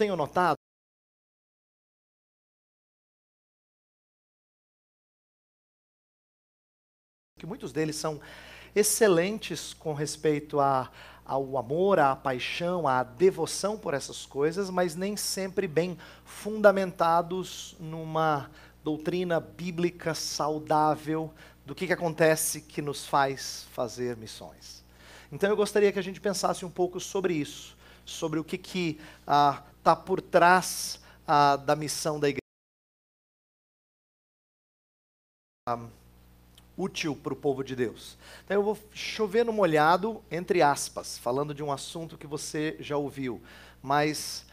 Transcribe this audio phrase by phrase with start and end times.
[0.00, 0.56] tenho notado
[7.38, 8.18] que muitos deles são
[8.74, 10.90] excelentes com respeito a,
[11.22, 18.50] ao amor, à paixão, à devoção por essas coisas, mas nem sempre bem fundamentados numa
[18.82, 21.30] doutrina bíblica saudável
[21.66, 24.82] do que, que acontece que nos faz fazer missões.
[25.30, 27.76] Então eu gostaria que a gente pensasse um pouco sobre isso,
[28.06, 29.69] sobre o que está ah,
[30.04, 32.40] por trás ah, da missão da igreja.
[35.68, 35.88] Ah,
[36.76, 38.16] útil para o povo de Deus.
[38.44, 42.96] Então eu vou chover no molhado, entre aspas, falando de um assunto que você já
[42.96, 43.40] ouviu,
[43.82, 44.46] mas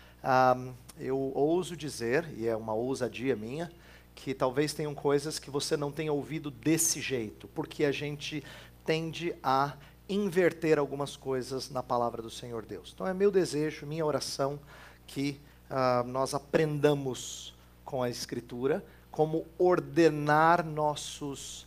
[0.58, 3.72] um, eu ouso dizer, e é uma ousadia minha,
[4.14, 8.44] que talvez tenham coisas que você não tenha ouvido desse jeito, porque a gente
[8.84, 9.74] tende a
[10.10, 12.92] inverter algumas coisas na palavra do Senhor Deus.
[12.94, 14.60] Então é meu desejo, minha oração,
[15.08, 15.40] que
[15.70, 21.66] uh, nós aprendamos com a Escritura como ordenar nossos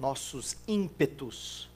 [0.00, 1.68] nossos ímpetos,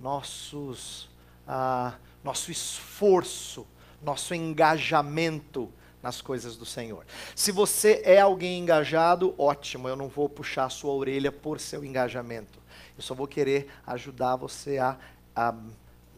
[0.00, 1.08] nossos,
[1.46, 3.66] ah, nosso esforço,
[4.02, 5.70] nosso engajamento
[6.02, 7.04] nas coisas do Senhor.
[7.34, 11.84] Se você é alguém engajado, ótimo, eu não vou puxar a sua orelha por seu
[11.84, 12.58] engajamento.
[12.96, 14.96] Eu só vou querer ajudar você a,
[15.34, 15.54] a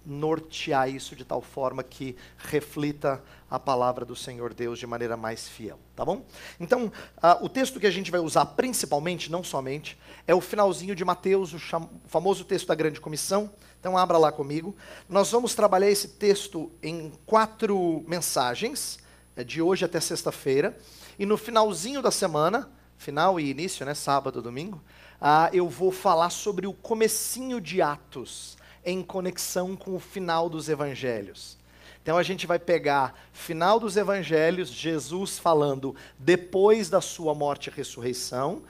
[0.05, 5.49] nortear isso de tal forma que reflita a palavra do Senhor Deus de maneira mais
[5.49, 6.25] fiel, tá bom?
[6.61, 10.95] Então, uh, o texto que a gente vai usar principalmente, não somente, é o finalzinho
[10.95, 11.59] de Mateus, o
[12.07, 13.51] famoso texto da grande comissão.
[13.81, 14.77] Então, abra lá comigo.
[15.09, 18.99] Nós vamos trabalhar esse texto em quatro mensagens,
[19.35, 20.77] é de hoje até sexta-feira.
[21.19, 24.83] E no finalzinho da semana, final e início, né, sábado, domingo,
[25.23, 30.69] uh, eu vou falar sobre o comecinho de Atos, em conexão com o final dos
[30.69, 31.59] evangelhos.
[32.03, 37.73] Então a gente vai pegar final dos evangelhos, Jesus falando depois da sua morte e
[37.73, 38.63] ressurreição.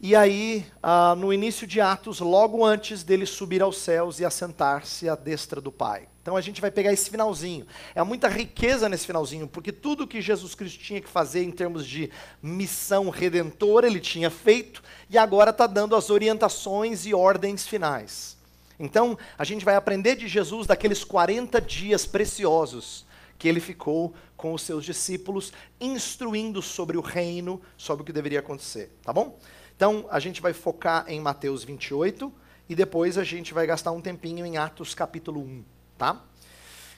[0.00, 5.08] E aí, ah, no início de Atos, logo antes dele subir aos céus e assentar-se
[5.08, 6.06] à destra do Pai.
[6.20, 7.66] Então a gente vai pegar esse finalzinho.
[7.94, 11.86] É muita riqueza nesse finalzinho, porque tudo que Jesus Cristo tinha que fazer em termos
[11.86, 12.10] de
[12.42, 18.35] missão redentora, ele tinha feito, e agora está dando as orientações e ordens finais.
[18.78, 23.06] Então, a gente vai aprender de Jesus daqueles 40 dias preciosos
[23.38, 28.40] que ele ficou com os seus discípulos, instruindo sobre o reino, sobre o que deveria
[28.40, 29.38] acontecer, tá bom?
[29.76, 32.32] Então, a gente vai focar em Mateus 28
[32.68, 35.64] e depois a gente vai gastar um tempinho em Atos capítulo 1,
[35.98, 36.22] tá?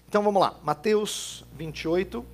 [0.09, 2.25] Então vamos lá, Mateus 28,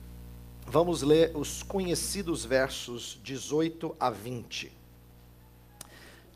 [0.64, 4.70] vamos ler os conhecidos versos 18 a 20.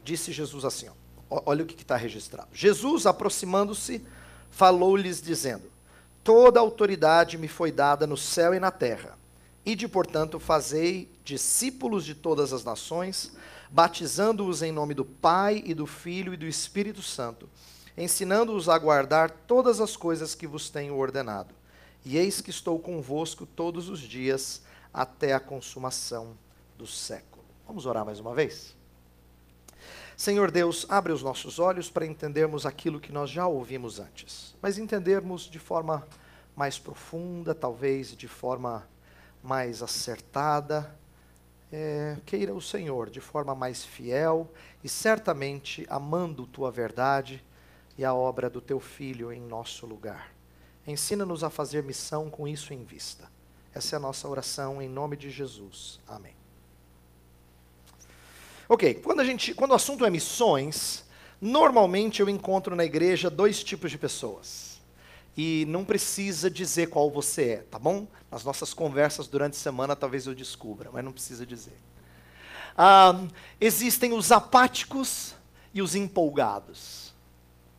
[0.02, 0.92] Disse Jesus assim, ó,
[1.30, 2.48] Olha o que está registrado.
[2.52, 4.04] Jesus, aproximando-se,
[4.50, 5.64] falou-lhes, dizendo:
[6.24, 9.18] Toda autoridade me foi dada no céu e na terra.
[9.64, 13.32] Ide, portanto, fazei discípulos de todas as nações,
[13.70, 17.48] batizando-os em nome do Pai e do Filho e do Espírito Santo,
[17.96, 21.54] ensinando-os a guardar todas as coisas que vos tenho ordenado.
[22.04, 24.62] E eis que estou convosco todos os dias
[24.92, 26.36] até a consumação
[26.78, 27.44] do século.
[27.66, 28.77] Vamos orar mais uma vez?
[30.18, 34.76] Senhor Deus, abre os nossos olhos para entendermos aquilo que nós já ouvimos antes, mas
[34.76, 36.04] entendermos de forma
[36.56, 38.84] mais profunda, talvez de forma
[39.40, 40.92] mais acertada.
[41.70, 44.50] É, queira o Senhor de forma mais fiel
[44.82, 47.44] e certamente amando tua verdade
[47.96, 50.34] e a obra do teu Filho em nosso lugar.
[50.84, 53.30] Ensina-nos a fazer missão com isso em vista.
[53.72, 56.00] Essa é a nossa oração em nome de Jesus.
[56.08, 56.38] Amém.
[58.70, 61.02] Ok, quando, a gente, quando o assunto é missões,
[61.40, 64.78] normalmente eu encontro na igreja dois tipos de pessoas.
[65.34, 68.06] E não precisa dizer qual você é, tá bom?
[68.30, 71.78] Nas nossas conversas durante a semana talvez eu descubra, mas não precisa dizer.
[72.76, 73.18] Ah,
[73.58, 75.34] existem os apáticos
[75.72, 77.14] e os empolgados.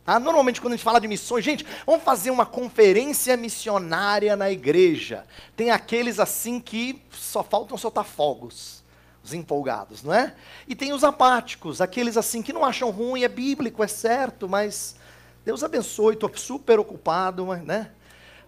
[0.04, 4.50] Ah, normalmente, quando a gente fala de missões, gente, vamos fazer uma conferência missionária na
[4.50, 5.24] igreja.
[5.54, 8.80] Tem aqueles assim que só faltam soltar fogos
[9.22, 10.34] os empolgados, não é?
[10.66, 14.96] E tem os apáticos, aqueles assim que não acham ruim, é bíblico, é certo, mas
[15.44, 17.90] Deus abençoe, estou super ocupado, né?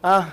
[0.03, 0.33] Ah,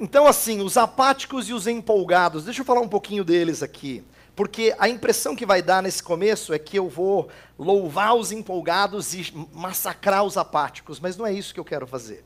[0.00, 4.02] então, assim, os apáticos e os empolgados, deixa eu falar um pouquinho deles aqui,
[4.34, 7.28] porque a impressão que vai dar nesse começo é que eu vou
[7.58, 12.24] louvar os empolgados e massacrar os apáticos, mas não é isso que eu quero fazer.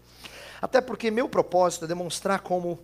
[0.62, 2.78] Até porque meu propósito é demonstrar como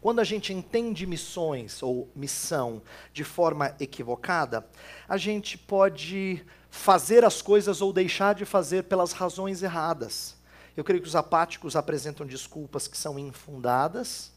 [0.00, 2.82] quando a gente entende missões ou missão
[3.12, 4.66] de forma equivocada,
[5.08, 10.36] a gente pode fazer as coisas ou deixar de fazer pelas razões erradas.
[10.76, 14.30] Eu creio que os apáticos apresentam desculpas que são infundadas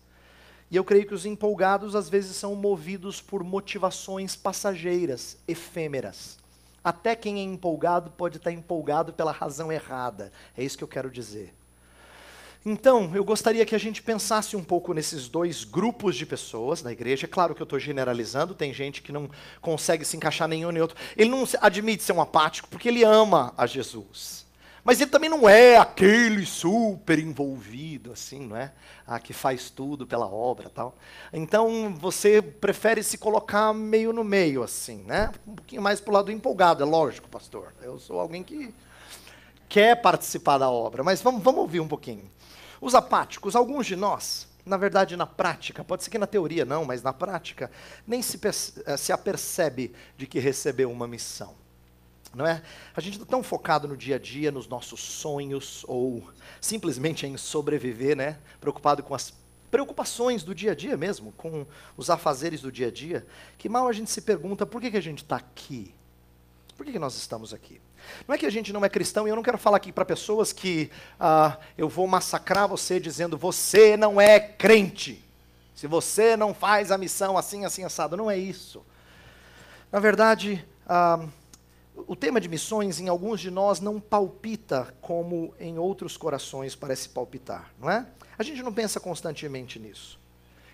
[0.72, 6.38] E eu creio que os empolgados às vezes são movidos por motivações passageiras, efêmeras.
[6.84, 10.32] Até quem é empolgado pode estar empolgado pela razão errada.
[10.56, 11.54] É isso que eu quero dizer.
[12.66, 16.92] Então, eu gostaria que a gente pensasse um pouco nesses dois grupos de pessoas na
[16.92, 17.26] igreja.
[17.26, 19.30] É claro que eu estou generalizando, tem gente que não
[19.62, 20.98] consegue se encaixar nenhum nem outro.
[21.16, 24.46] Ele não admite ser um apático porque ele ama a Jesus.
[24.84, 28.74] Mas ele também não é aquele super envolvido, assim, não é?
[29.06, 30.96] Ah, que faz tudo pela obra tal.
[31.32, 35.32] Então, você prefere se colocar meio no meio, assim, né?
[35.48, 37.74] Um pouquinho mais para o lado empolgado, é lógico, pastor.
[37.82, 38.74] Eu sou alguém que
[39.70, 41.04] quer participar da obra.
[41.04, 42.30] Mas vamos, vamos ouvir um pouquinho.
[42.82, 46.86] Os apáticos, alguns de nós, na verdade, na prática, pode ser que na teoria não,
[46.86, 47.72] mas na prática,
[48.06, 48.40] nem se,
[48.86, 51.56] eh, se apercebe de que recebeu uma missão.
[52.34, 52.62] Não é?
[52.96, 56.24] A gente está tão focado no dia a dia, nos nossos sonhos, ou
[56.62, 58.38] simplesmente em sobreviver, né?
[58.62, 59.34] preocupado com as
[59.72, 61.66] preocupações do dia a dia mesmo, com
[61.98, 63.26] os afazeres do dia a dia,
[63.58, 65.94] que mal a gente se pergunta por que, que a gente está aqui?
[66.80, 67.82] Por que, que nós estamos aqui?
[68.26, 70.06] Não é que a gente não é cristão, e eu não quero falar aqui para
[70.06, 70.90] pessoas que
[71.20, 75.22] ah, eu vou massacrar você dizendo você não é crente.
[75.76, 78.16] Se você não faz a missão assim, assim, assado.
[78.16, 78.82] Não é isso.
[79.92, 81.28] Na verdade, ah,
[82.08, 87.10] o tema de missões em alguns de nós não palpita como em outros corações parece
[87.10, 88.08] palpitar, não é?
[88.38, 90.18] A gente não pensa constantemente nisso.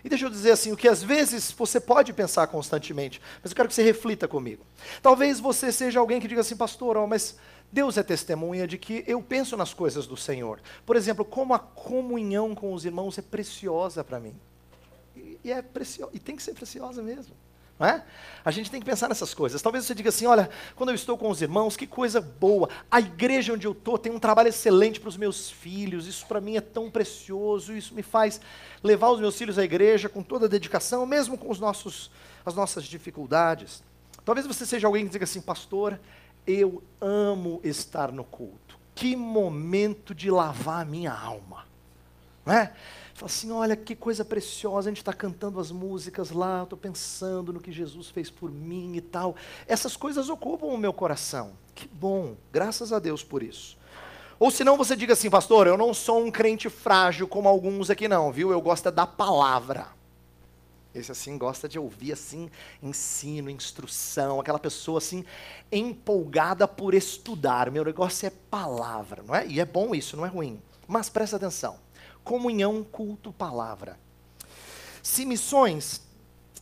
[0.05, 3.55] E deixa eu dizer assim, o que às vezes você pode pensar constantemente, mas eu
[3.55, 4.63] quero que você reflita comigo.
[5.01, 7.35] Talvez você seja alguém que diga assim, pastor, oh, mas
[7.71, 10.61] Deus é testemunha de que eu penso nas coisas do Senhor.
[10.85, 14.35] Por exemplo, como a comunhão com os irmãos é preciosa para mim.
[15.43, 17.33] E, é preciosa, e tem que ser preciosa mesmo.
[17.77, 18.03] Não é?
[18.43, 19.61] A gente tem que pensar nessas coisas.
[19.61, 22.69] Talvez você diga assim: olha, quando eu estou com os irmãos, que coisa boa.
[22.89, 26.07] A igreja onde eu estou tem um trabalho excelente para os meus filhos.
[26.07, 27.75] Isso para mim é tão precioso.
[27.75, 28.39] Isso me faz
[28.83, 32.11] levar os meus filhos à igreja com toda a dedicação, mesmo com os nossos,
[32.45, 33.83] as nossas dificuldades.
[34.23, 35.99] Talvez você seja alguém que diga assim: pastor,
[36.45, 38.77] eu amo estar no culto.
[38.93, 41.65] Que momento de lavar a minha alma.
[42.45, 42.73] Não é?
[43.15, 47.53] Fala assim: olha que coisa preciosa, a gente está cantando as músicas lá, estou pensando
[47.53, 49.37] no que Jesus fez por mim e tal.
[49.65, 51.53] Essas coisas ocupam o meu coração.
[51.73, 53.77] Que bom, graças a Deus por isso.
[54.37, 58.05] Ou senão você diga assim, pastor, eu não sou um crente frágil como alguns aqui
[58.05, 58.51] não, viu?
[58.51, 59.87] Eu gosto é da palavra.
[60.93, 62.49] Esse assim gosta de ouvir assim
[62.83, 65.23] ensino, instrução, aquela pessoa assim
[65.71, 67.71] empolgada por estudar.
[67.71, 69.47] Meu negócio é palavra, não é?
[69.47, 70.61] E é bom isso, não é ruim.
[70.85, 71.84] Mas presta atenção
[72.25, 73.97] comunhão, culto, palavra.
[75.01, 76.01] Se missões,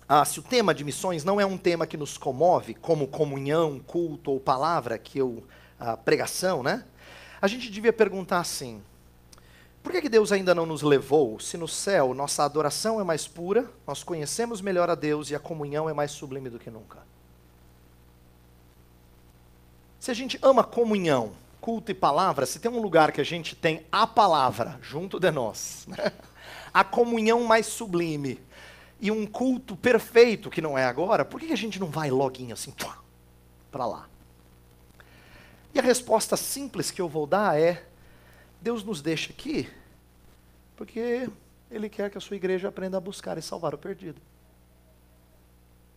[0.07, 3.79] ah, se o tema de missões não é um tema que nos comove, como comunhão,
[3.79, 5.41] culto ou palavra, que eu,
[5.79, 6.83] ah, pregação, né?
[7.41, 8.83] A gente devia perguntar assim:
[9.81, 13.25] por que, que Deus ainda não nos levou, se no céu nossa adoração é mais
[13.25, 16.99] pura, nós conhecemos melhor a Deus e a comunhão é mais sublime do que nunca?
[19.97, 21.31] Se a gente ama comunhão,
[21.63, 25.31] culto e palavra, se tem um lugar que a gente tem a palavra junto de
[25.31, 26.11] nós, né?
[26.73, 28.37] a comunhão mais sublime
[28.99, 32.53] e um culto perfeito que não é agora, por que a gente não vai loguinho
[32.53, 32.73] assim
[33.71, 34.09] para lá?
[35.73, 37.85] E a resposta simples que eu vou dar é:
[38.61, 39.69] Deus nos deixa aqui
[40.75, 41.29] porque
[41.71, 44.21] Ele quer que a sua igreja aprenda a buscar e salvar o perdido.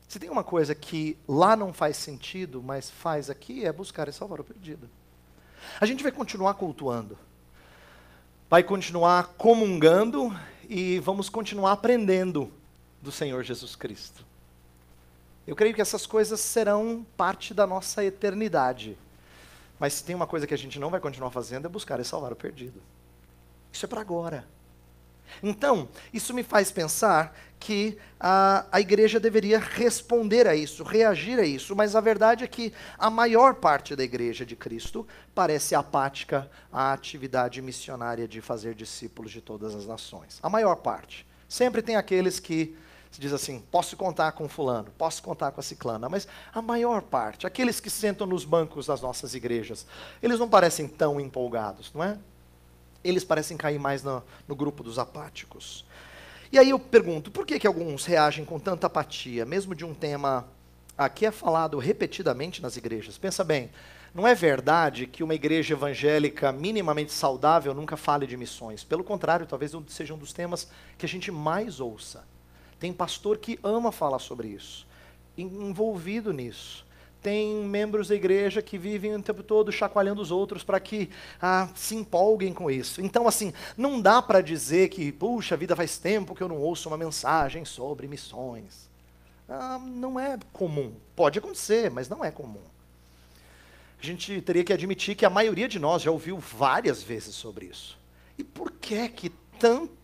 [0.06, 4.12] Se tem uma coisa que lá não faz sentido, mas faz aqui, é buscar e
[4.12, 4.88] salvar o perdido.
[5.80, 7.18] A gente vai continuar cultuando,
[8.48, 10.34] vai continuar comungando
[10.68, 12.52] e vamos continuar aprendendo
[13.00, 14.24] do Senhor Jesus Cristo.
[15.46, 18.96] Eu creio que essas coisas serão parte da nossa eternidade.
[19.78, 22.04] Mas se tem uma coisa que a gente não vai continuar fazendo é buscar e
[22.04, 22.82] salvar o perdido.
[23.72, 24.46] Isso é para agora.
[25.42, 31.44] Então, isso me faz pensar que a, a igreja deveria responder a isso, reagir a
[31.44, 36.50] isso, mas a verdade é que a maior parte da igreja de Cristo parece apática
[36.72, 40.38] à atividade missionária de fazer discípulos de todas as nações.
[40.42, 41.26] A maior parte.
[41.48, 42.76] Sempre tem aqueles que
[43.10, 47.00] se diz assim, posso contar com fulano, posso contar com a ciclana, mas a maior
[47.00, 49.86] parte, aqueles que sentam nos bancos das nossas igrejas,
[50.22, 52.18] eles não parecem tão empolgados, não é?
[53.08, 55.85] eles parecem cair mais no, no grupo dos apáticos.
[56.50, 59.92] E aí eu pergunto, por que, que alguns reagem com tanta apatia, mesmo de um
[59.92, 60.46] tema
[60.96, 63.18] aqui é falado repetidamente nas igrejas?
[63.18, 63.70] Pensa bem,
[64.14, 68.84] não é verdade que uma igreja evangélica minimamente saudável nunca fale de missões.
[68.84, 72.24] Pelo contrário, talvez seja um dos temas que a gente mais ouça.
[72.78, 74.86] Tem pastor que ama falar sobre isso,
[75.36, 76.85] envolvido nisso
[77.26, 81.10] tem membros da igreja que vivem o tempo todo chacoalhando os outros para que
[81.42, 83.00] ah, se empolguem com isso.
[83.00, 86.88] Então, assim, não dá para dizer que, puxa, vida faz tempo que eu não ouço
[86.88, 88.88] uma mensagem sobre missões.
[89.48, 90.94] Ah, não é comum.
[91.16, 92.62] Pode acontecer, mas não é comum.
[94.00, 97.66] A gente teria que admitir que a maioria de nós já ouviu várias vezes sobre
[97.66, 97.98] isso.
[98.38, 99.32] E por que que,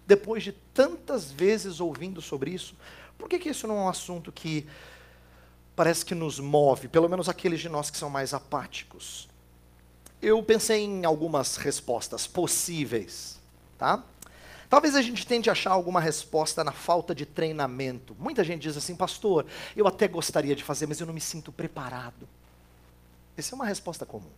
[0.05, 2.75] depois de tantas vezes ouvindo sobre isso,
[3.17, 4.67] por que, que isso não é um assunto que
[5.75, 9.29] parece que nos move, pelo menos aqueles de nós que são mais apáticos?
[10.21, 13.41] Eu pensei em algumas respostas possíveis,
[13.77, 14.03] tá?
[14.69, 18.17] Talvez a gente tente achar alguma resposta na falta de treinamento.
[18.19, 19.45] Muita gente diz assim, pastor,
[19.77, 22.27] eu até gostaria de fazer, mas eu não me sinto preparado.
[23.37, 24.31] Essa é uma resposta comum.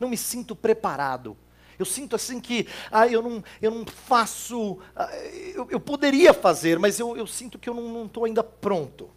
[0.00, 1.36] Não me sinto preparado.
[1.78, 4.78] Eu sinto assim que ah, eu, não, eu não faço.
[4.94, 5.14] Ah,
[5.54, 9.10] eu, eu, poderia fazer, mas eu, eu sinto que eu não estou ainda pronto.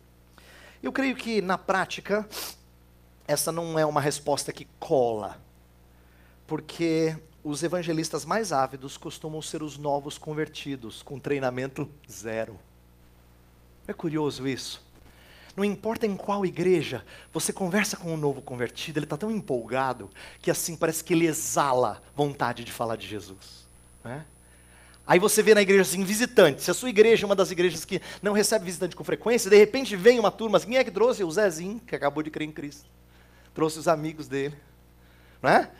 [0.81, 2.27] Eu creio que, na prática,
[3.27, 5.39] essa não é uma resposta que cola.
[6.45, 12.59] Porque os evangelistas mais ávidos costumam ser os novos convertidos, com treinamento zero.
[13.87, 14.85] É curioso isso.
[15.55, 17.03] Não importa em qual igreja,
[17.33, 21.25] você conversa com um novo convertido, ele está tão empolgado que assim parece que ele
[21.25, 23.67] exala vontade de falar de Jesus.
[24.03, 24.23] Né?
[25.07, 26.61] Aí você vê na igreja assim, visitante.
[26.61, 29.55] Se a sua igreja é uma das igrejas que não recebe visitante com frequência, de
[29.55, 31.23] repente vem uma turma assim, quem é que trouxe?
[31.23, 32.85] O Zezinho, que acabou de crer em Cristo.
[33.53, 34.55] Trouxe os amigos dele.
[35.41, 35.71] Né?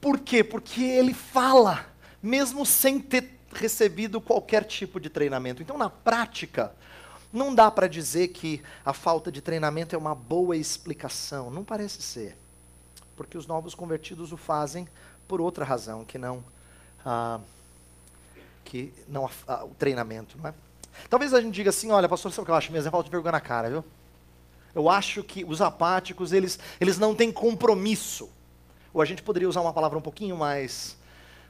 [0.00, 0.44] Por quê?
[0.44, 1.84] Porque ele fala,
[2.22, 5.62] mesmo sem ter recebido qualquer tipo de treinamento.
[5.62, 6.72] Então, na prática,
[7.32, 11.50] não dá para dizer que a falta de treinamento é uma boa explicação.
[11.50, 12.36] Não parece ser.
[13.16, 14.86] Porque os novos convertidos o fazem
[15.26, 16.44] por outra razão, que não,
[17.04, 17.40] ah,
[18.66, 20.36] que não ah, o treinamento.
[20.36, 20.54] Não é?
[21.08, 22.88] Talvez a gente diga assim, olha, pastor, sabe o que eu acho mesmo?
[22.88, 23.84] É falta de vergonha na cara, viu?
[24.74, 28.28] Eu acho que os apáticos, eles, eles não têm compromisso.
[28.92, 30.96] Ou a gente poderia usar uma palavra um pouquinho mais,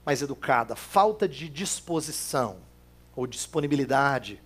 [0.04, 0.76] mais educada.
[0.76, 2.58] Falta de disposição
[3.16, 4.40] ou disponibilidade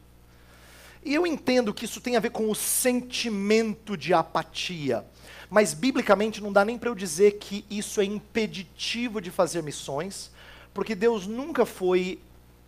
[1.02, 5.04] e eu entendo que isso tem a ver com o sentimento de apatia.
[5.48, 10.30] Mas biblicamente não dá nem para eu dizer que isso é impeditivo de fazer missões,
[10.74, 12.20] porque Deus nunca foi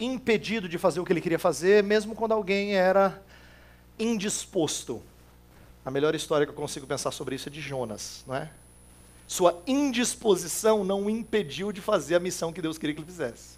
[0.04, 3.23] impedido de fazer o que ele queria fazer, mesmo quando alguém era
[3.99, 5.02] indisposto.
[5.85, 8.50] A melhor história que eu consigo pensar sobre isso é de Jonas, não é?
[9.26, 13.56] Sua indisposição não o impediu de fazer a missão que Deus queria que ele fizesse,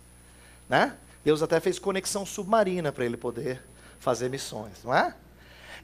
[0.68, 0.96] né?
[1.24, 3.62] Deus até fez conexão submarina para ele poder
[3.98, 5.14] fazer missões, não é?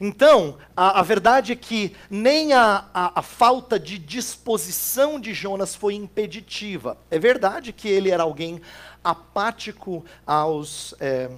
[0.03, 5.75] Então, a, a verdade é que nem a, a, a, falta de disposição de Jonas
[5.75, 6.97] foi impeditiva.
[7.11, 8.59] É verdade que ele era alguém
[9.03, 10.95] apático aos.
[10.99, 11.29] É,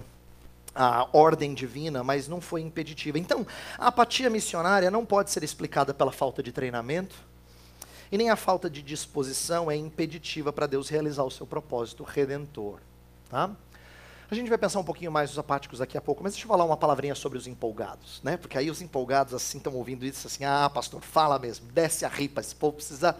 [0.75, 3.19] a ordem divina, mas não foi impeditiva.
[3.19, 3.45] Então,
[3.77, 7.15] a apatia missionária não pode ser explicada pela falta de treinamento,
[8.11, 12.79] e nem a falta de disposição é impeditiva para Deus realizar o seu propósito redentor.
[13.29, 13.51] Tá?
[14.33, 16.49] A gente vai pensar um pouquinho mais nos apáticos daqui a pouco, mas deixa eu
[16.49, 18.35] falar uma palavrinha sobre os empolgados, né?
[18.35, 22.07] Porque aí os empolgados assim estão ouvindo isso assim, ah, pastor, fala mesmo, desce a
[22.07, 23.15] ripa, esse povo precisa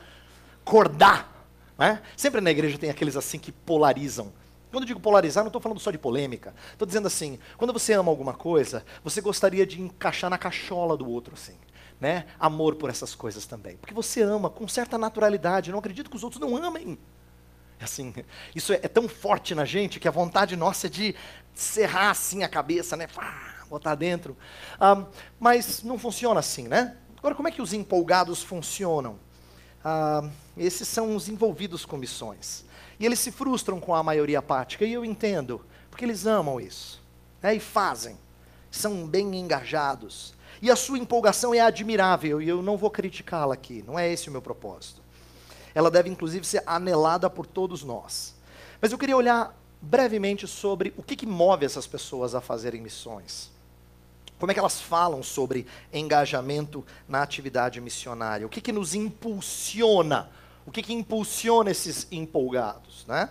[0.66, 2.02] acordar, né?
[2.18, 4.34] Sempre na igreja tem aqueles assim que polarizam.
[4.72, 6.52] Quando eu digo polarizar, não estou falando só de polêmica.
[6.72, 11.08] Estou dizendo assim, quando você ama alguma coisa, você gostaria de encaixar na cachola do
[11.08, 11.54] outro, assim.
[12.02, 12.26] Né?
[12.40, 13.78] Amor por essas coisas também.
[13.78, 15.70] Porque você ama com certa naturalidade.
[15.70, 16.98] Eu não acredito que os outros não amem.
[17.84, 18.14] Assim,
[18.56, 21.16] isso é, é, tão forte na gente que a vontade nossa é de
[21.54, 23.08] serrar assim a cabeça, né?
[23.70, 24.38] botar dentro.
[24.80, 25.06] Um,
[25.40, 26.96] mas não funciona assim, né?
[27.18, 29.18] Agora, como é que os empolgados funcionam?
[29.84, 32.66] Uh, esses são os envolvidos com missões.
[33.00, 37.02] E eles se frustram com a maioria apática, e eu entendo, porque eles amam isso.
[37.42, 37.56] Né?
[37.56, 38.18] E fazem.
[38.70, 40.34] São bem engajados.
[40.62, 44.30] E a sua empolgação é admirável, e eu não vou criticá-la aqui, não é esse
[44.30, 45.03] o meu propósito.
[45.76, 48.36] Ela deve, inclusive, ser anelada por todos nós.
[48.82, 53.52] Mas eu queria olhar brevemente sobre o que, que move essas pessoas a fazerem missões.
[54.40, 58.46] Como é que elas falam sobre engajamento na atividade missionária?
[58.46, 60.30] O que, que nos impulsiona?
[60.66, 63.06] O que, que impulsiona esses empolgados?
[63.08, 63.30] Né?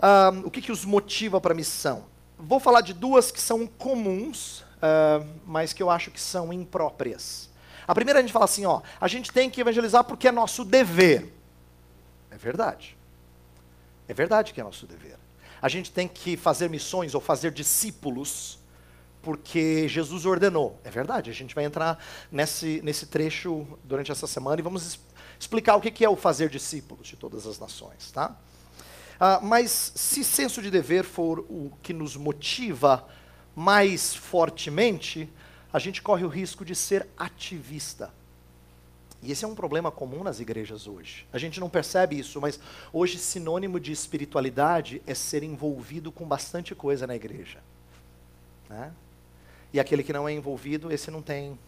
[0.00, 2.04] Um, o que, que os motiva para a missão?
[2.38, 7.48] Vou falar de duas que são comuns, uh, mas que eu acho que são impróprias.
[7.86, 10.64] A primeira a gente fala assim, ó, a gente tem que evangelizar porque é nosso
[10.64, 11.32] dever.
[12.30, 12.96] É verdade.
[14.08, 15.18] É verdade que é nosso dever.
[15.60, 18.58] A gente tem que fazer missões ou fazer discípulos
[19.22, 20.78] porque Jesus ordenou.
[20.84, 21.98] É verdade, a gente vai entrar
[22.30, 25.00] nesse, nesse trecho durante essa semana e vamos
[25.40, 28.36] explicar o que é o fazer discípulos de todas as nações, tá?
[29.18, 33.08] Ah, mas se senso de dever for o que nos motiva
[33.56, 35.32] mais fortemente,
[35.74, 38.14] a gente corre o risco de ser ativista.
[39.20, 41.26] E esse é um problema comum nas igrejas hoje.
[41.32, 42.60] A gente não percebe isso, mas
[42.92, 47.58] hoje sinônimo de espiritualidade é ser envolvido com bastante coisa na igreja.
[48.70, 48.92] Né?
[49.72, 51.58] E aquele que não é envolvido, esse não tem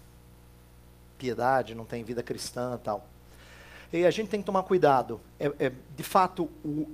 [1.18, 3.08] piedade, não tem vida cristã tal.
[3.92, 5.20] E a gente tem que tomar cuidado.
[5.40, 6.88] É, é, de fato, o,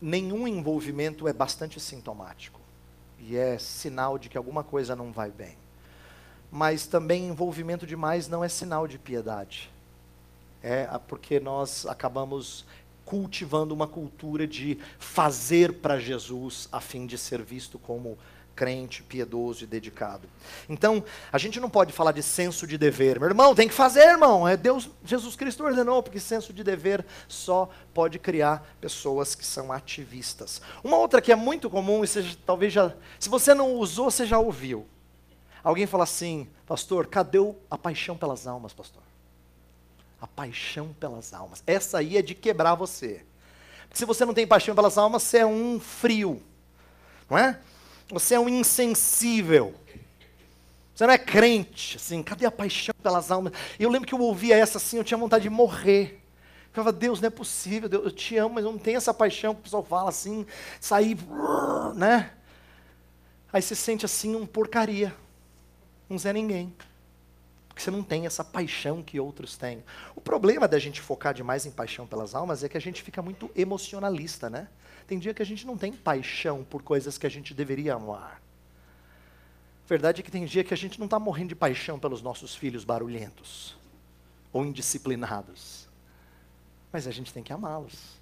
[0.00, 2.60] nenhum envolvimento é bastante sintomático.
[3.18, 5.60] E é sinal de que alguma coisa não vai bem.
[6.54, 9.70] Mas também envolvimento demais não é sinal de piedade.
[10.62, 12.66] É porque nós acabamos
[13.06, 18.18] cultivando uma cultura de fazer para Jesus a fim de ser visto como
[18.54, 20.28] crente, piedoso e dedicado.
[20.68, 23.18] Então, a gente não pode falar de senso de dever.
[23.18, 24.46] Meu irmão, tem que fazer, irmão.
[24.46, 29.72] É Deus, Jesus Cristo ordenou, porque senso de dever só pode criar pessoas que são
[29.72, 30.60] ativistas.
[30.84, 32.92] Uma outra que é muito comum, e você talvez já.
[33.18, 34.86] Se você não usou, você já ouviu.
[35.62, 37.38] Alguém fala assim, pastor, cadê
[37.70, 39.02] a paixão pelas almas, pastor?
[40.20, 41.62] A paixão pelas almas.
[41.66, 43.24] Essa aí é de quebrar você.
[43.82, 46.42] Porque se você não tem paixão pelas almas, você é um frio.
[47.30, 47.60] Não é?
[48.08, 49.74] Você é um insensível.
[50.94, 53.52] Você não é crente, assim, cadê a paixão pelas almas?
[53.78, 56.22] E eu lembro que eu ouvia essa assim, eu tinha vontade de morrer.
[56.66, 59.12] Eu falava, Deus, não é possível, Deus, eu te amo, mas eu não tenho essa
[59.12, 60.46] paixão que o pessoal fala assim,
[60.80, 61.16] sair,
[61.94, 62.32] né?
[63.52, 65.14] Aí você sente assim um porcaria,
[66.12, 66.74] um Zé Ninguém.
[67.68, 69.82] Porque você não tem essa paixão que outros têm.
[70.14, 73.22] O problema da gente focar demais em paixão pelas almas é que a gente fica
[73.22, 74.68] muito emocionalista, né?
[75.06, 78.42] Tem dia que a gente não tem paixão por coisas que a gente deveria amar.
[79.88, 82.54] Verdade é que tem dia que a gente não está morrendo de paixão pelos nossos
[82.54, 83.74] filhos barulhentos
[84.52, 85.88] ou indisciplinados.
[86.92, 88.20] Mas a gente tem que amá-los.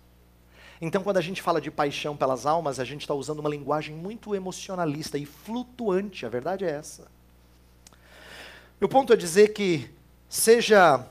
[0.81, 3.95] Então, quando a gente fala de paixão pelas almas, a gente está usando uma linguagem
[3.95, 6.25] muito emocionalista e flutuante.
[6.25, 7.11] A verdade é essa.
[8.81, 9.91] Meu ponto é dizer que,
[10.27, 11.07] seja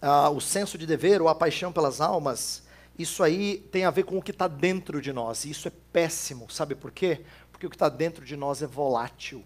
[0.00, 2.62] ah, o senso de dever ou a paixão pelas almas,
[2.96, 5.44] isso aí tem a ver com o que está dentro de nós.
[5.44, 6.48] E isso é péssimo.
[6.48, 7.24] Sabe por quê?
[7.50, 9.44] Porque o que está dentro de nós é volátil.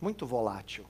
[0.00, 0.84] Muito volátil.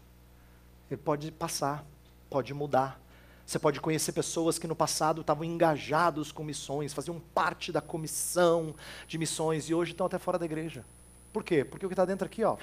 [0.90, 1.84] Ele pode passar,
[2.30, 2.98] pode mudar.
[3.44, 8.74] Você pode conhecer pessoas que no passado estavam engajados com missões, faziam parte da comissão
[9.06, 10.86] de missões e hoje estão até fora da igreja.
[11.34, 11.66] Por quê?
[11.66, 12.56] Porque o que está dentro aqui, ó,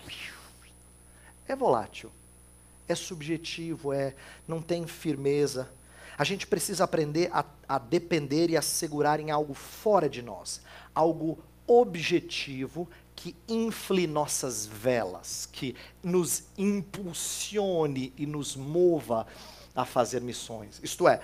[1.48, 2.12] é volátil,
[2.88, 4.14] é subjetivo, é
[4.48, 5.70] não tem firmeza.
[6.18, 10.62] A gente precisa aprender a, a depender e a segurar em algo fora de nós,
[10.94, 19.26] algo objetivo que infle nossas velas, que nos impulsione e nos mova
[19.76, 20.80] a fazer missões.
[20.84, 21.22] Isto é,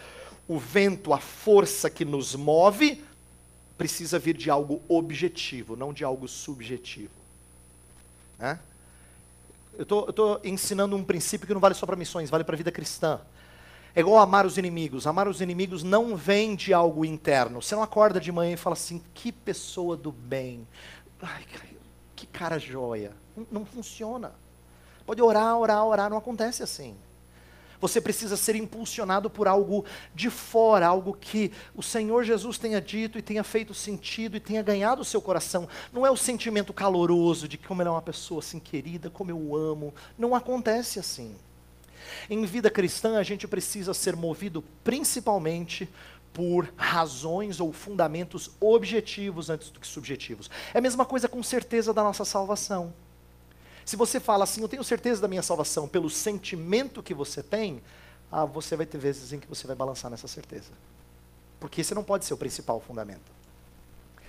[0.47, 3.03] o vento, a força que nos move,
[3.77, 7.13] precisa vir de algo objetivo, não de algo subjetivo.
[8.37, 8.59] Né?
[9.79, 12.69] Eu estou ensinando um princípio que não vale só para missões, vale para a vida
[12.69, 13.21] cristã.
[13.95, 15.07] É igual amar os inimigos.
[15.07, 17.61] Amar os inimigos não vem de algo interno.
[17.61, 20.67] Você não acorda de manhã e fala assim, que pessoa do bem.
[21.21, 21.45] Ai,
[22.13, 23.13] que cara joia.
[23.37, 24.33] Não, não funciona.
[25.05, 26.93] Pode orar, orar, orar, não acontece assim.
[27.81, 33.17] Você precisa ser impulsionado por algo de fora, algo que o Senhor Jesus tenha dito
[33.17, 35.67] e tenha feito sentido e tenha ganhado o seu coração.
[35.93, 39.55] Não é o sentimento caloroso de como ele é uma pessoa assim querida, como eu
[39.55, 39.93] amo.
[40.17, 41.35] Não acontece assim.
[42.29, 45.87] Em vida cristã, a gente precisa ser movido principalmente
[46.33, 50.49] por razões ou fundamentos objetivos antes do que subjetivos.
[50.73, 52.93] É a mesma coisa com certeza da nossa salvação.
[53.89, 57.81] Se você fala assim, eu tenho certeza da minha salvação pelo sentimento que você tem,
[58.31, 60.69] ah, você vai ter vezes em que você vai balançar nessa certeza.
[61.59, 63.31] Porque esse não pode ser o principal fundamento.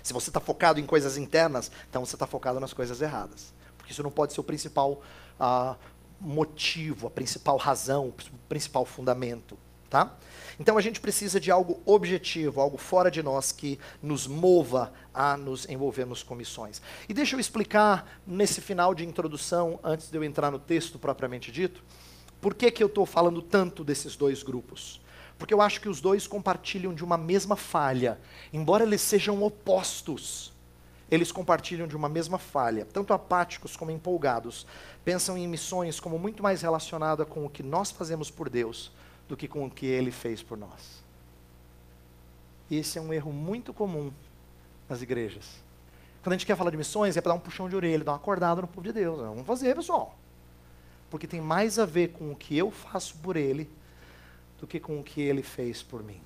[0.01, 3.53] Se você está focado em coisas internas, então você está focado nas coisas erradas.
[3.77, 4.99] Porque isso não pode ser o principal
[5.39, 5.75] ah,
[6.19, 8.13] motivo, a principal razão, o
[8.49, 9.55] principal fundamento,
[9.91, 10.11] tá?
[10.59, 15.35] Então a gente precisa de algo objetivo, algo fora de nós que nos mova a
[15.37, 16.81] nos envolvermos com missões.
[17.07, 21.51] E deixa eu explicar nesse final de introdução, antes de eu entrar no texto propriamente
[21.51, 21.83] dito,
[22.39, 25.01] por que, que eu estou falando tanto desses dois grupos.
[25.37, 28.19] Porque eu acho que os dois compartilham de uma mesma falha,
[28.53, 30.51] embora eles sejam opostos
[31.11, 34.65] eles compartilham de uma mesma falha, tanto apáticos como empolgados.
[35.03, 38.93] Pensam em missões como muito mais relacionada com o que nós fazemos por Deus
[39.31, 41.01] do que com o que Ele fez por nós.
[42.69, 44.11] Esse é um erro muito comum
[44.89, 45.45] nas igrejas.
[46.21, 48.11] Quando a gente quer falar de missões, é para dar um puxão de orelha, dar
[48.11, 49.19] uma acordada no povo de Deus.
[49.19, 50.17] Vamos fazer, pessoal.
[51.09, 53.69] Porque tem mais a ver com o que eu faço por Ele
[54.59, 56.19] do que com o que Ele fez por mim.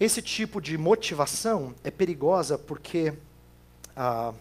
[0.00, 3.14] Esse tipo de motivação é perigosa porque
[3.96, 4.34] ah,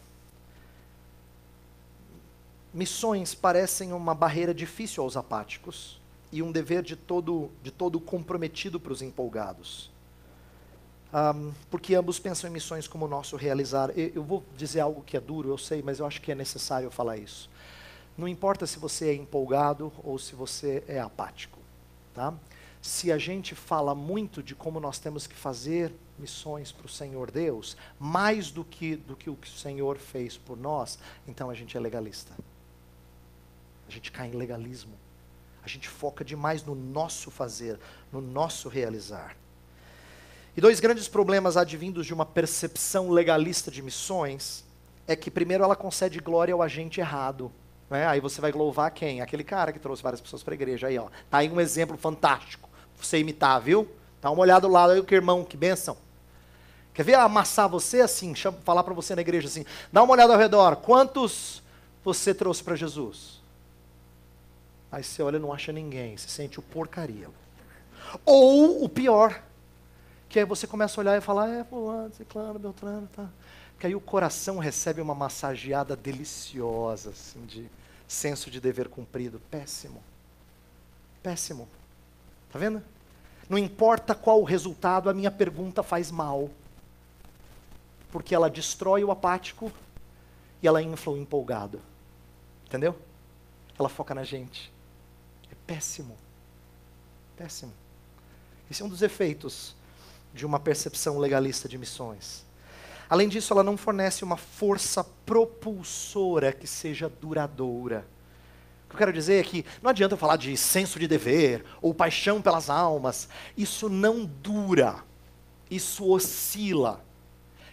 [2.74, 6.02] missões parecem uma barreira difícil aos apáticos
[6.34, 9.92] e um dever de todo, de todo comprometido para os empolgados.
[11.14, 13.92] Um, porque ambos pensam em missões como o nosso realizar.
[13.96, 16.36] Eu, eu vou dizer algo que é duro, eu sei, mas eu acho que é
[16.36, 17.48] necessário falar isso.
[18.18, 21.60] Não importa se você é empolgado ou se você é apático.
[22.16, 22.34] Tá?
[22.82, 27.30] Se a gente fala muito de como nós temos que fazer missões para o Senhor
[27.30, 31.54] Deus, mais do que, do que o que o Senhor fez por nós, então a
[31.54, 32.34] gente é legalista.
[33.88, 35.03] A gente cai em legalismo.
[35.64, 37.80] A gente foca demais no nosso fazer,
[38.12, 39.36] no nosso realizar.
[40.56, 44.64] E dois grandes problemas advindos de uma percepção legalista de missões
[45.08, 47.52] é que, primeiro, ela concede glória ao agente errado.
[47.90, 48.06] Né?
[48.06, 49.22] Aí você vai louvar quem?
[49.22, 50.88] Aquele cara que trouxe várias pessoas para a igreja.
[50.88, 51.08] Aí, ó.
[51.30, 52.70] Tá aí um exemplo fantástico.
[53.00, 53.90] Você imitar, viu?
[54.22, 55.98] Dá uma olhada do lado aí, que irmão, que benção.
[56.94, 60.40] Quer ver amassar você assim, falar para você na igreja assim, dá uma olhada ao
[60.40, 61.64] redor, quantos
[62.04, 63.42] você trouxe para Jesus?
[64.94, 67.28] Aí você olha e não acha ninguém, se sente o porcaria.
[68.24, 69.42] Ou o pior,
[70.30, 73.28] que aí você começa a olhar e falar, é fulano, ciclano, beltrano, tá.
[73.80, 77.68] Que aí o coração recebe uma massageada deliciosa, assim, de
[78.08, 79.42] senso de dever cumprido.
[79.50, 80.00] Péssimo.
[81.24, 81.68] Péssimo.
[82.52, 82.80] Tá vendo?
[83.50, 86.52] Não importa qual o resultado, a minha pergunta faz mal.
[88.12, 89.72] Porque ela destrói o apático
[90.62, 91.82] e ela infla o empolgado.
[92.68, 92.96] Entendeu?
[93.80, 94.72] Ela foca na gente.
[95.66, 96.18] Péssimo.
[97.38, 97.74] Péssimo.
[98.70, 99.76] Esse é um dos efeitos
[100.34, 102.46] de uma percepção legalista de missões.
[103.10, 108.06] Além disso, ela não fornece uma força propulsora que seja duradoura.
[108.86, 111.64] O que eu quero dizer é que não adianta eu falar de senso de dever
[111.82, 113.28] ou paixão pelas almas.
[113.56, 115.04] Isso não dura.
[115.70, 117.04] Isso oscila.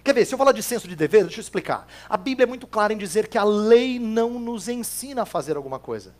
[0.02, 1.86] Quer ver, se eu falar de senso de dever, deixa eu explicar.
[2.08, 5.56] A Bíblia é muito clara em dizer que a lei não nos ensina a fazer
[5.56, 6.14] alguma coisa.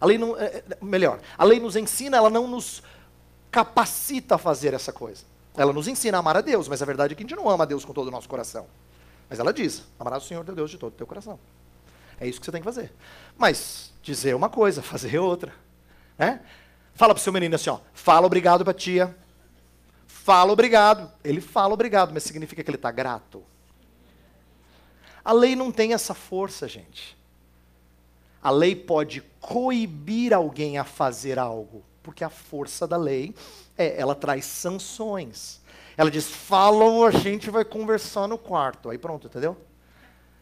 [0.00, 2.82] A lei não, é, é melhor, a lei nos ensina, ela não nos
[3.50, 5.24] capacita a fazer essa coisa.
[5.56, 7.48] Ela nos ensina a amar a Deus, mas a verdade é que a gente não
[7.48, 8.66] ama a Deus com todo o nosso coração.
[9.28, 11.38] Mas ela diz: amarás o Senhor teu Deus de todo o teu coração.
[12.20, 12.92] É isso que você tem que fazer.
[13.36, 15.52] Mas dizer uma coisa, fazer outra.
[16.16, 16.40] Né?
[16.94, 19.16] Fala para o seu menino assim: ó, fala obrigado para tia.
[20.06, 21.10] Fala obrigado.
[21.24, 23.42] Ele fala obrigado, mas significa que ele está grato.
[25.24, 27.17] A lei não tem essa força, gente.
[28.48, 33.34] A lei pode coibir alguém a fazer algo, porque a força da lei
[33.76, 35.60] é, ela traz sanções.
[35.98, 38.88] Ela diz: falam, a gente vai conversar no quarto.
[38.88, 39.54] Aí pronto, entendeu?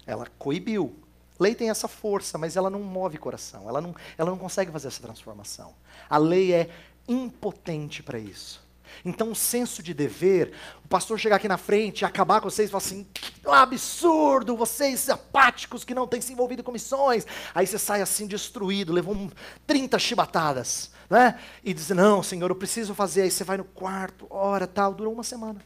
[0.07, 0.95] Ela coibiu.
[1.37, 3.69] Lei tem essa força, mas ela não move coração.
[3.69, 5.75] Ela não, ela não consegue fazer essa transformação.
[6.09, 6.71] A lei é
[7.09, 8.65] impotente para isso.
[9.05, 10.53] Então, o senso de dever,
[10.85, 13.07] o pastor chegar aqui na frente e acabar com vocês e falar assim:
[13.45, 17.27] absurdo, vocês apáticos que não têm se envolvido com missões.
[17.55, 19.31] Aí você sai assim destruído, levou
[19.67, 21.41] 30 chibatadas né?
[21.65, 23.23] E diz, não, Senhor, eu preciso fazer.
[23.23, 25.61] Aí você vai no quarto, ora, tal, durou uma semana.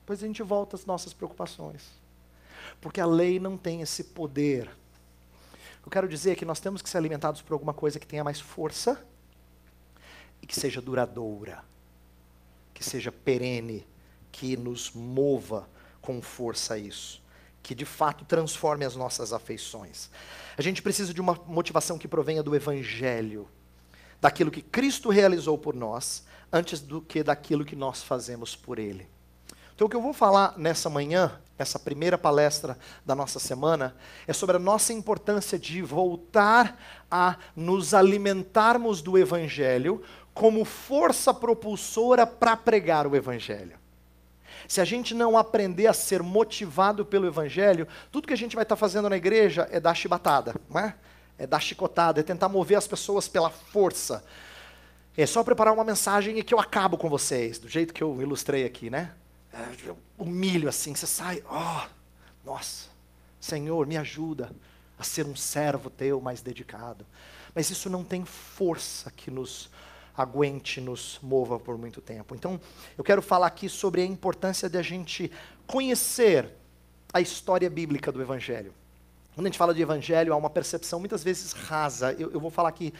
[0.00, 1.82] Depois a gente volta às nossas preocupações.
[2.80, 4.70] Porque a lei não tem esse poder.
[5.84, 8.40] Eu quero dizer que nós temos que ser alimentados por alguma coisa que tenha mais
[8.40, 9.04] força
[10.40, 11.62] e que seja duradoura,
[12.82, 13.86] que seja perene,
[14.32, 15.68] que nos mova
[16.00, 17.22] com força a isso,
[17.62, 20.10] que de fato transforme as nossas afeições.
[20.58, 23.48] A gente precisa de uma motivação que provenha do Evangelho
[24.20, 29.08] daquilo que Cristo realizou por nós, antes do que daquilo que nós fazemos por Ele.
[29.74, 34.32] Então, o que eu vou falar nessa manhã, essa primeira palestra da nossa semana, é
[34.32, 36.78] sobre a nossa importância de voltar
[37.10, 40.02] a nos alimentarmos do Evangelho
[40.34, 43.78] como força propulsora para pregar o Evangelho.
[44.68, 48.62] Se a gente não aprender a ser motivado pelo Evangelho, tudo que a gente vai
[48.62, 50.94] estar fazendo na igreja é dar chibatada, não é?
[51.38, 54.24] é dar chicotada, é tentar mover as pessoas pela força.
[55.16, 58.22] É só preparar uma mensagem e que eu acabo com vocês, do jeito que eu
[58.22, 59.12] ilustrei aqui, né?
[59.52, 61.88] É, eu humilho assim, você sai, ó, oh,
[62.44, 62.88] nossa,
[63.40, 64.50] Senhor, me ajuda
[64.98, 67.04] a ser um servo teu mais dedicado.
[67.54, 69.68] Mas isso não tem força que nos
[70.16, 72.34] aguente, nos mova por muito tempo.
[72.34, 72.60] Então,
[72.96, 75.30] eu quero falar aqui sobre a importância de a gente
[75.66, 76.50] conhecer
[77.12, 78.74] a história bíblica do Evangelho.
[79.34, 82.12] Quando a gente fala de evangelho, há uma percepção muitas vezes rasa.
[82.12, 82.92] Eu, eu, vou falar aqui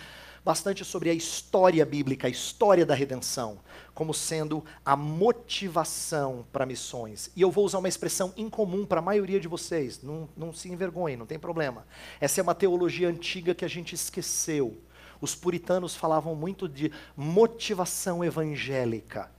[0.43, 3.59] bastante sobre a história bíblica, a história da redenção,
[3.93, 7.31] como sendo a motivação para missões.
[7.37, 10.71] E eu vou usar uma expressão incomum para a maioria de vocês, não, não se
[10.71, 11.87] envergonhem, não tem problema.
[12.19, 14.81] Essa é uma teologia antiga que a gente esqueceu.
[15.23, 19.31] Os puritanos falavam muito de motivação evangélica.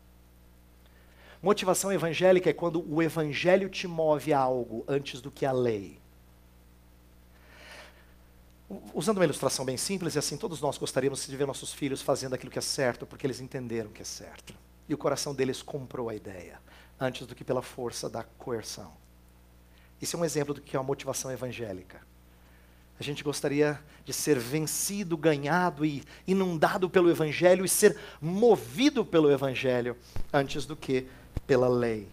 [1.42, 6.00] Motivação evangélica é quando o evangelho te move a algo antes do que a lei.
[8.94, 12.34] Usando uma ilustração bem simples, e assim todos nós gostaríamos de ver nossos filhos fazendo
[12.34, 14.56] aquilo que é certo, porque eles entenderam que é certo.
[14.88, 16.62] E o coração deles comprou a ideia,
[16.98, 18.94] antes do que pela força da coerção.
[20.02, 22.13] Isso é um exemplo do que é uma motivação evangélica.
[23.00, 29.32] A gente gostaria de ser vencido, ganhado e inundado pelo Evangelho e ser movido pelo
[29.32, 29.98] Evangelho
[30.32, 31.08] antes do que
[31.48, 32.08] pela lei.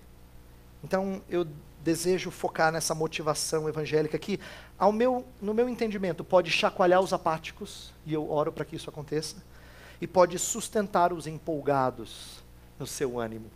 [0.83, 1.47] Então, eu
[1.83, 4.39] desejo focar nessa motivação evangélica que,
[4.79, 8.91] ao meu, no meu entendimento, pode chacoalhar os apáticos, e eu oro para que isso
[8.91, 9.37] aconteça,
[10.01, 12.43] e pode sustentar os empolgados
[12.79, 13.51] no seu ânimo,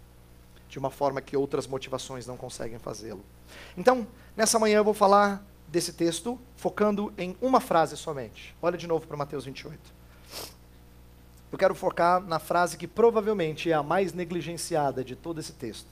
[0.69, 3.25] de uma forma que outras motivações não conseguem fazê-lo.
[3.77, 4.07] Então,
[4.37, 8.55] nessa manhã eu vou falar desse texto, focando em uma frase somente.
[8.63, 9.79] Olha de novo para Mateus 28.
[11.51, 15.87] Eu quero focar na frase que provavelmente é a mais negligenciada de todo esse texto.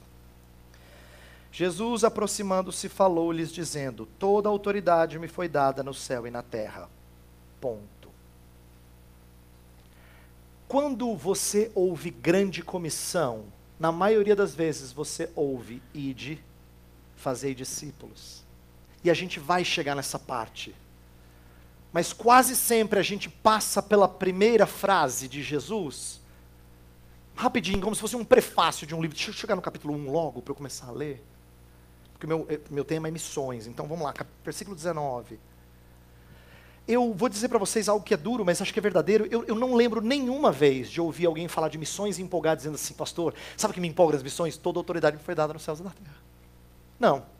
[1.53, 6.89] Jesus, aproximando-se, falou-lhes, dizendo: Toda autoridade me foi dada no céu e na terra.
[7.61, 8.09] Ponto.
[10.67, 13.45] Quando você ouve grande comissão,
[13.79, 16.43] na maioria das vezes você ouve ide,
[17.15, 18.42] fazei discípulos.
[19.03, 20.75] E a gente vai chegar nessa parte.
[21.91, 26.21] Mas quase sempre a gente passa pela primeira frase de Jesus,
[27.35, 29.15] rapidinho, como se fosse um prefácio de um livro.
[29.15, 31.23] Deixa eu chegar no capítulo 1 logo para eu começar a ler.
[32.13, 33.67] Porque meu, eh, meu tema é missões.
[33.67, 34.13] Então vamos lá,
[34.43, 35.39] versículo 19.
[36.87, 39.25] Eu vou dizer para vocês algo que é duro, mas acho que é verdadeiro.
[39.29, 42.75] Eu, eu, não lembro nenhuma vez de ouvir alguém falar de missões e empolgar, dizendo
[42.75, 44.57] assim, pastor, sabe o que me empolga nas missões?
[44.57, 46.17] Toda autoridade me foi dada nos céus e na terra.
[46.99, 47.32] Não.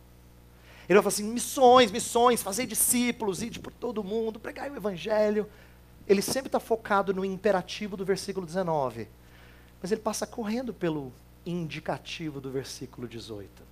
[0.87, 5.49] Ele vai falar assim: missões, missões, fazer discípulos, ir por todo mundo, pregar o evangelho.
[6.07, 9.07] Ele sempre está focado no imperativo do versículo 19.
[9.81, 11.11] Mas ele passa correndo pelo
[11.45, 13.63] indicativo do versículo 18.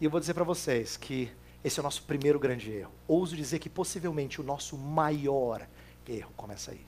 [0.00, 1.30] E eu vou dizer para vocês que
[1.62, 2.92] esse é o nosso primeiro grande erro.
[3.06, 5.66] Ouso dizer que possivelmente o nosso maior
[6.08, 6.80] erro começa aí.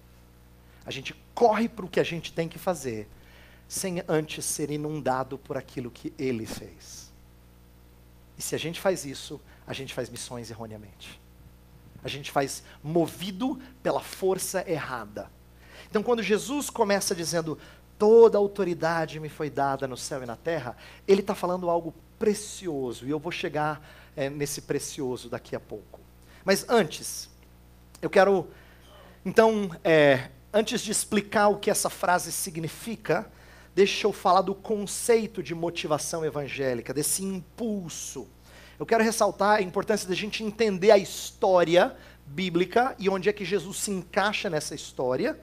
[0.84, 3.06] A gente corre para o que a gente tem que fazer,
[3.68, 7.11] sem antes ser inundado por aquilo que ele fez.
[8.38, 11.20] E se a gente faz isso, a gente faz missões erroneamente.
[12.02, 15.30] A gente faz movido pela força errada.
[15.88, 17.58] Então, quando Jesus começa dizendo,
[17.98, 23.06] toda autoridade me foi dada no céu e na terra, ele está falando algo precioso,
[23.06, 23.80] e eu vou chegar
[24.16, 26.00] é, nesse precioso daqui a pouco.
[26.44, 27.30] Mas antes,
[28.00, 28.48] eu quero,
[29.24, 33.30] então, é, antes de explicar o que essa frase significa,
[33.74, 38.28] deixa eu falar do conceito de motivação evangélica, desse impulso.
[38.78, 43.44] Eu quero ressaltar a importância da gente entender a história bíblica e onde é que
[43.44, 45.38] Jesus se encaixa nessa história,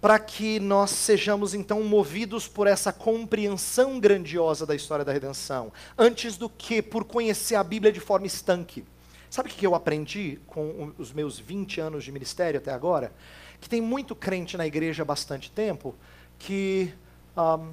[0.00, 6.38] para que nós sejamos então movidos por essa compreensão grandiosa da história da redenção, antes
[6.38, 8.84] do que por conhecer a Bíblia de forma estanque.
[9.28, 13.12] Sabe o que eu aprendi com os meus 20 anos de ministério até agora?
[13.60, 15.94] Que tem muito crente na igreja há bastante tempo
[16.38, 16.92] que
[17.40, 17.72] um,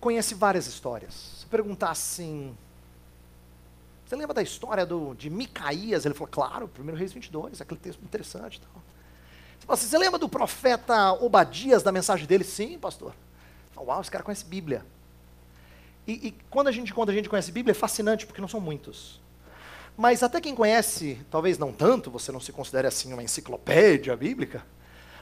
[0.00, 1.14] conhece várias histórias.
[1.40, 2.56] Se perguntar assim,
[4.06, 6.04] você lembra da história do, de Micaías?
[6.06, 8.60] Ele falou, claro, 1 Reis 22, aquele texto interessante.
[8.60, 8.82] Então.
[9.66, 12.44] Você, assim, você lembra do profeta Obadias, da mensagem dele?
[12.44, 13.12] Sim, pastor.
[13.72, 14.86] Fala, Uau, esse cara conhece Bíblia.
[16.06, 18.60] E, e, quando, a gente, quando a gente conhece Bíblia, é fascinante, porque não são
[18.60, 19.20] muitos.
[19.96, 24.64] Mas até quem conhece, talvez não tanto, você não se considere assim uma enciclopédia bíblica,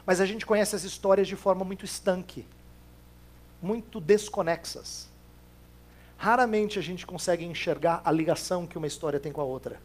[0.05, 2.45] mas a gente conhece as histórias de forma muito estanque
[3.65, 5.09] muito desconexas.
[6.17, 9.81] Raramente a gente consegue enxergar a ligação que uma história tem com a outra.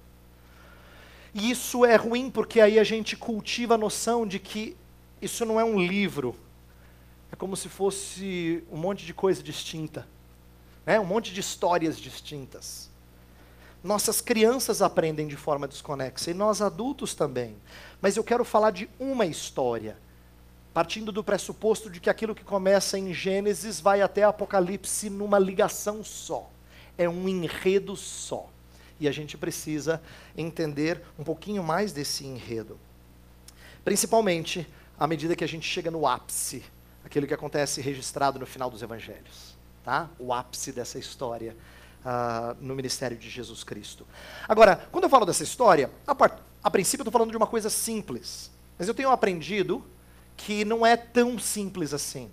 [1.33, 4.77] E isso é ruim porque aí a gente cultiva a noção de que
[5.23, 6.37] isso não é um livro.
[7.33, 10.07] É como se fosse um monte de coisa distinta.
[10.85, 11.01] Né?
[11.01, 12.91] Um monte de histórias distintas.
[13.83, 17.57] Nossas crianças aprendem de forma desconexa e nós adultos também.
[18.01, 19.97] Mas eu quero falar de uma história
[20.73, 26.05] partindo do pressuposto de que aquilo que começa em Gênesis vai até Apocalipse numa ligação
[26.05, 26.49] só.
[26.97, 28.49] É um enredo só.
[28.99, 30.01] E a gente precisa
[30.37, 32.79] entender um pouquinho mais desse enredo.
[33.85, 36.63] Principalmente à medida que a gente chega no ápice,
[37.03, 39.57] aquilo que acontece registrado no final dos evangelhos.
[39.83, 40.11] Tá?
[40.19, 41.57] O ápice dessa história
[42.05, 44.07] uh, no ministério de Jesus Cristo.
[44.47, 46.15] Agora, quando eu falo dessa história, a,
[46.63, 48.51] a princípio eu estou falando de uma coisa simples.
[48.79, 49.85] Mas eu tenho aprendido
[50.41, 52.31] que não é tão simples assim.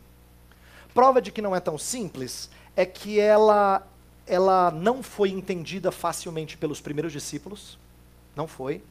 [0.94, 3.86] Prova de que não é tão simples é que ela,
[4.26, 7.78] ela não foi entendida facilmente pelos primeiros discípulos,
[8.34, 8.82] não foi.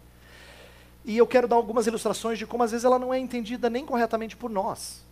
[1.02, 3.86] E eu quero dar algumas ilustrações de como às vezes ela não é entendida nem
[3.86, 5.02] corretamente por nós.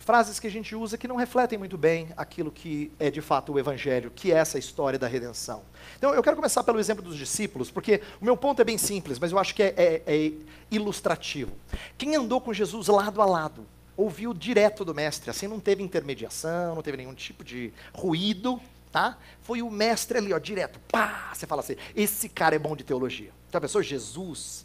[0.00, 3.52] Frases que a gente usa que não refletem muito bem aquilo que é de fato
[3.52, 5.62] o Evangelho, que é essa história da redenção.
[5.96, 9.18] Então eu quero começar pelo exemplo dos discípulos, porque o meu ponto é bem simples,
[9.18, 10.32] mas eu acho que é, é, é
[10.70, 11.52] ilustrativo.
[11.96, 16.74] Quem andou com Jesus lado a lado, ouviu direto do mestre, assim não teve intermediação,
[16.74, 18.58] não teve nenhum tipo de ruído,
[18.90, 19.18] tá?
[19.42, 22.82] Foi o mestre ali, ó, direto, pá, você fala assim, esse cara é bom de
[22.82, 23.30] teologia.
[23.52, 24.64] A pessoa, Jesus,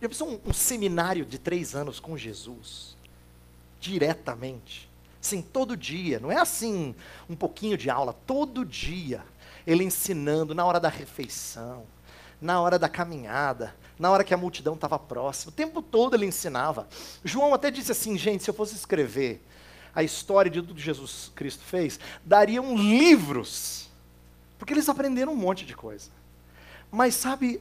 [0.00, 2.97] já pensou um, um seminário de três anos com Jesus?
[3.80, 4.88] Diretamente.
[5.20, 6.20] Sim, todo dia.
[6.20, 6.94] Não é assim
[7.28, 9.22] um pouquinho de aula, todo dia.
[9.66, 11.84] Ele ensinando na hora da refeição,
[12.40, 15.50] na hora da caminhada, na hora que a multidão estava próxima.
[15.50, 16.88] O tempo todo ele ensinava.
[17.24, 19.44] João até disse assim, gente, se eu fosse escrever
[19.94, 23.90] a história de tudo que Jesus Cristo fez, dariam livros.
[24.58, 26.10] Porque eles aprenderam um monte de coisa.
[26.90, 27.60] Mas sabe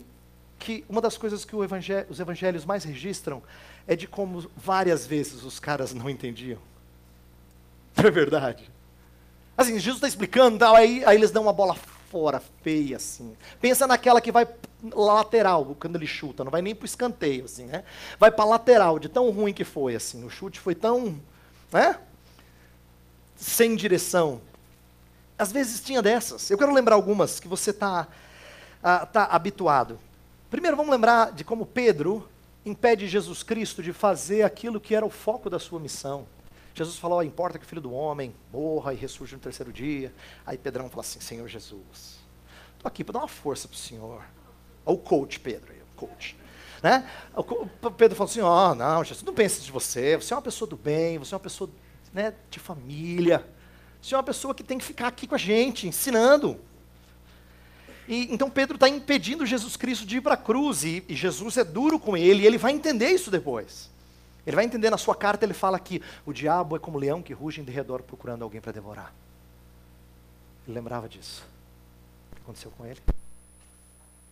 [0.59, 3.41] que uma das coisas que os evangelhos mais registram
[3.87, 6.59] é de como várias vezes os caras não entendiam.
[7.97, 8.69] Não é verdade?
[9.57, 11.75] Assim, Jesus está explicando, aí, aí eles dão uma bola
[12.11, 13.35] fora, feia, assim.
[13.59, 14.47] Pensa naquela que vai
[14.93, 17.83] lateral, quando ele chuta, não vai nem para o escanteio, assim, né?
[18.19, 20.23] Vai para lateral, de tão ruim que foi, assim.
[20.23, 21.19] O chute foi tão,
[21.71, 21.97] né?
[23.35, 24.41] Sem direção.
[25.37, 26.49] Às vezes tinha dessas.
[26.51, 28.07] Eu quero lembrar algumas que você está
[28.83, 29.99] ah, tá habituado.
[30.49, 32.27] Primeiro, vamos lembrar de como Pedro
[32.67, 36.27] impede Jesus Cristo de fazer aquilo que era o foco da sua missão.
[36.73, 40.13] Jesus falou: importa que o filho do homem morra e ressurja no terceiro dia.
[40.45, 42.19] Aí Pedrão fala assim: Senhor Jesus,
[42.75, 44.23] estou aqui para dar uma força para o Senhor.
[44.85, 46.37] O coach, Pedro, o coach.
[46.83, 47.09] Né?
[47.35, 50.15] O Pedro falou assim: Ó, oh, não, Jesus, não pense de você.
[50.17, 51.69] Você é uma pessoa do bem, você é uma pessoa
[52.13, 53.45] né, de família.
[54.01, 56.59] Você é uma pessoa que tem que ficar aqui com a gente, ensinando.
[58.07, 61.57] E, então Pedro está impedindo Jesus Cristo de ir para a cruz, e, e, Jesus
[61.57, 63.89] é duro com ele, e ele vai entender isso depois.
[64.45, 67.33] Ele vai entender na sua carta, ele fala que o diabo é como leão que
[67.33, 69.13] ruge em redor procurando alguém para devorar.
[70.65, 71.43] Ele lembrava disso.
[72.31, 73.01] O que aconteceu com ele?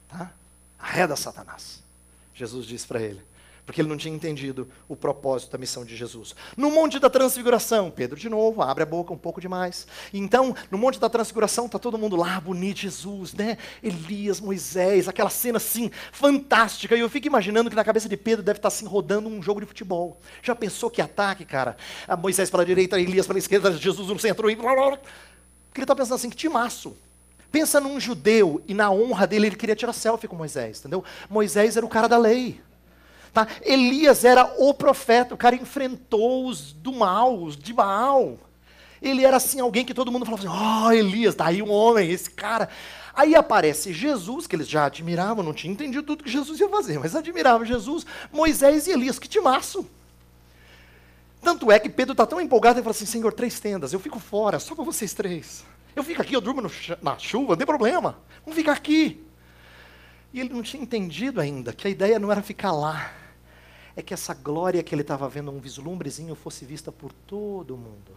[0.08, 0.32] Tá?
[0.80, 1.84] Arreda Satanás.
[2.34, 3.22] Jesus disse para ele
[3.65, 6.36] porque ele não tinha entendido o propósito da missão de Jesus.
[6.56, 9.88] No Monte da Transfiguração, Pedro de novo, abre a boca um pouco demais.
[10.13, 13.58] Então, no Monte da Transfiguração, está todo mundo lá, bonito, Jesus, né?
[13.82, 16.95] Elias, Moisés, aquela cena assim, fantástica.
[16.95, 19.41] E eu fico imaginando que na cabeça de Pedro deve estar tá, assim, rodando um
[19.41, 20.19] jogo de futebol.
[20.43, 21.75] Já pensou que ataque, cara?
[22.08, 24.49] A Moisés para a direita, Elias para a esquerda, Jesus no centro.
[24.49, 24.56] E...
[24.56, 26.95] Porque ele está pensando assim, que timaço.
[27.51, 31.04] Pensa num judeu e na honra dele, ele queria tirar selfie com Moisés, entendeu?
[31.30, 32.60] Moisés era o cara da lei.
[33.36, 33.50] Tá?
[33.63, 38.38] Elias era o profeta, o cara enfrentou os do mal, os de Baal.
[39.02, 42.10] Ele era assim, alguém que todo mundo falava assim: oh, Elias, daí tá um homem,
[42.10, 42.69] esse cara.
[43.13, 46.98] Aí aparece Jesus, que eles já admiravam, não tinha entendido tudo que Jesus ia fazer,
[46.98, 49.86] mas admiravam Jesus, Moisés e Elias, que timaço.
[51.41, 54.17] Tanto é que Pedro está tão empolgado, ele fala assim: Senhor, três tendas, eu fico
[54.17, 55.65] fora, só para vocês três.
[55.93, 56.71] Eu fico aqui, eu durmo no,
[57.02, 59.21] na chuva, não tem problema, vamos ficar aqui.
[60.34, 63.12] E ele não tinha entendido ainda que a ideia não era ficar lá,
[63.95, 68.12] é que essa glória que ele estava vendo, um vislumbrezinho, fosse vista por todo mundo.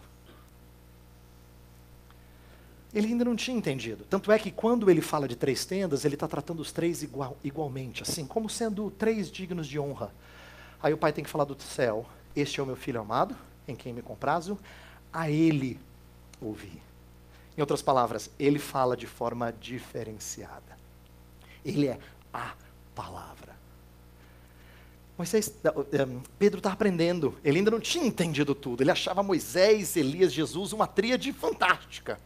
[2.93, 4.03] Ele ainda não tinha entendido.
[4.09, 7.37] Tanto é que quando ele fala de três tendas, ele está tratando os três igual,
[7.43, 10.11] igualmente, assim, como sendo três dignos de honra.
[10.81, 13.35] Aí o pai tem que falar do céu: Este é o meu filho amado,
[13.67, 14.57] em quem me comprazo,
[15.13, 15.79] a ele
[16.41, 16.81] ouvi.
[17.55, 20.77] Em outras palavras, ele fala de forma diferenciada.
[21.63, 21.99] Ele é
[22.33, 22.53] a
[22.95, 23.58] palavra.
[25.19, 25.53] Moisés,
[26.39, 27.37] Pedro está aprendendo.
[27.43, 28.81] Ele ainda não tinha entendido tudo.
[28.81, 32.17] Ele achava Moisés, Elias, Jesus uma tríade fantástica.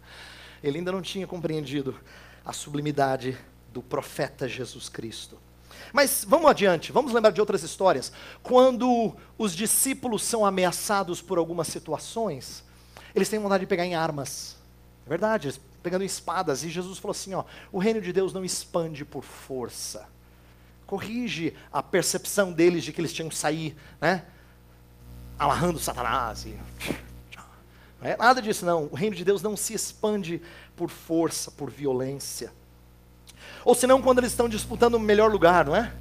[0.63, 1.99] Ele ainda não tinha compreendido
[2.45, 3.36] a sublimidade
[3.73, 5.39] do profeta Jesus Cristo.
[5.91, 8.12] Mas vamos adiante, vamos lembrar de outras histórias.
[8.43, 12.63] Quando os discípulos são ameaçados por algumas situações,
[13.15, 14.56] eles têm vontade de pegar em armas.
[15.08, 16.63] É verdade, pegando em espadas.
[16.63, 20.13] E Jesus falou assim: ó, o reino de Deus não expande por força
[20.86, 24.26] corrige a percepção deles de que eles tinham que sair, né?
[25.38, 26.46] Amarrando Satanás.
[26.46, 26.58] E...
[28.02, 28.89] Não é nada disso, não.
[28.91, 30.41] O reino de Deus não se expande
[30.76, 32.52] por força, por violência.
[33.63, 35.91] Ou senão quando eles estão disputando o melhor lugar, não é?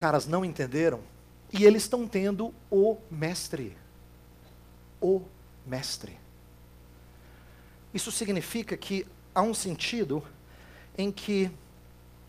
[0.00, 1.00] Caras não entenderam
[1.52, 3.76] e eles estão tendo o mestre.
[4.98, 5.20] O
[5.66, 6.18] mestre.
[7.92, 10.24] Isso significa que há um sentido
[10.96, 11.50] em que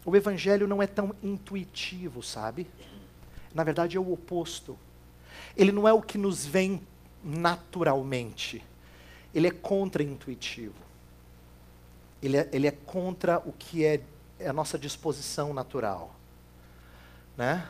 [0.04, 2.68] o evangelho não é tão intuitivo, sabe?
[3.56, 4.78] Na verdade é o oposto.
[5.56, 6.82] Ele não é o que nos vem
[7.24, 8.62] naturalmente.
[9.34, 10.76] Ele é contra-intuitivo.
[12.22, 14.02] Ele é, ele é contra o que é,
[14.38, 16.14] é a nossa disposição natural.
[17.38, 17.68] Né?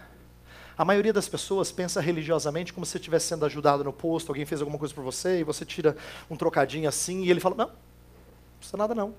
[0.78, 4.62] A maioria das pessoas pensa religiosamente como se estivesse sendo ajudado no posto, alguém fez
[4.62, 5.96] alguma coisa por você e você tira
[6.30, 7.76] um trocadinho assim e ele fala: Não, não
[8.58, 9.14] precisa nada não.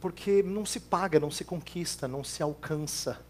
[0.00, 3.20] Porque não se paga, não se conquista, não se alcança.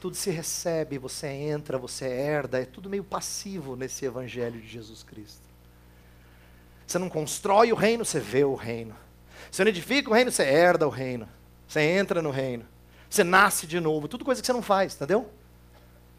[0.00, 5.02] Tudo se recebe, você entra, você herda, é tudo meio passivo nesse evangelho de Jesus
[5.02, 5.42] Cristo.
[6.86, 8.94] Você não constrói o reino, você vê o reino.
[9.50, 11.28] Você não edifica o reino, você herda o reino.
[11.68, 12.64] Você entra no reino.
[13.08, 14.08] Você nasce de novo.
[14.08, 15.30] Tudo coisa que você não faz, entendeu?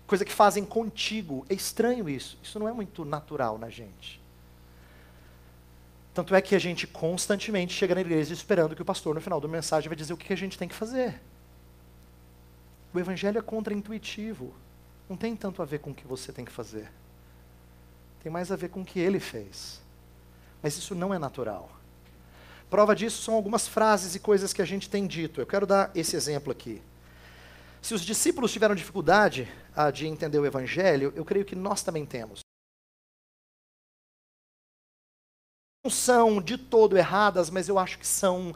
[0.05, 1.45] Coisa que fazem contigo.
[1.49, 2.37] É estranho isso.
[2.41, 4.21] Isso não é muito natural na gente.
[6.13, 9.39] Tanto é que a gente constantemente chega na igreja esperando que o pastor, no final
[9.39, 11.19] da mensagem, vai dizer o que a gente tem que fazer.
[12.93, 14.53] O evangelho é contraintuitivo.
[15.07, 16.91] Não tem tanto a ver com o que você tem que fazer.
[18.21, 19.81] Tem mais a ver com o que ele fez.
[20.61, 21.71] Mas isso não é natural.
[22.70, 25.41] Prova disso são algumas frases e coisas que a gente tem dito.
[25.41, 26.82] Eu quero dar esse exemplo aqui.
[27.82, 32.05] Se os discípulos tiveram dificuldade ah, de entender o evangelho, eu creio que nós também
[32.05, 32.41] temos.
[35.84, 38.53] Não são de todo erradas, mas eu acho que são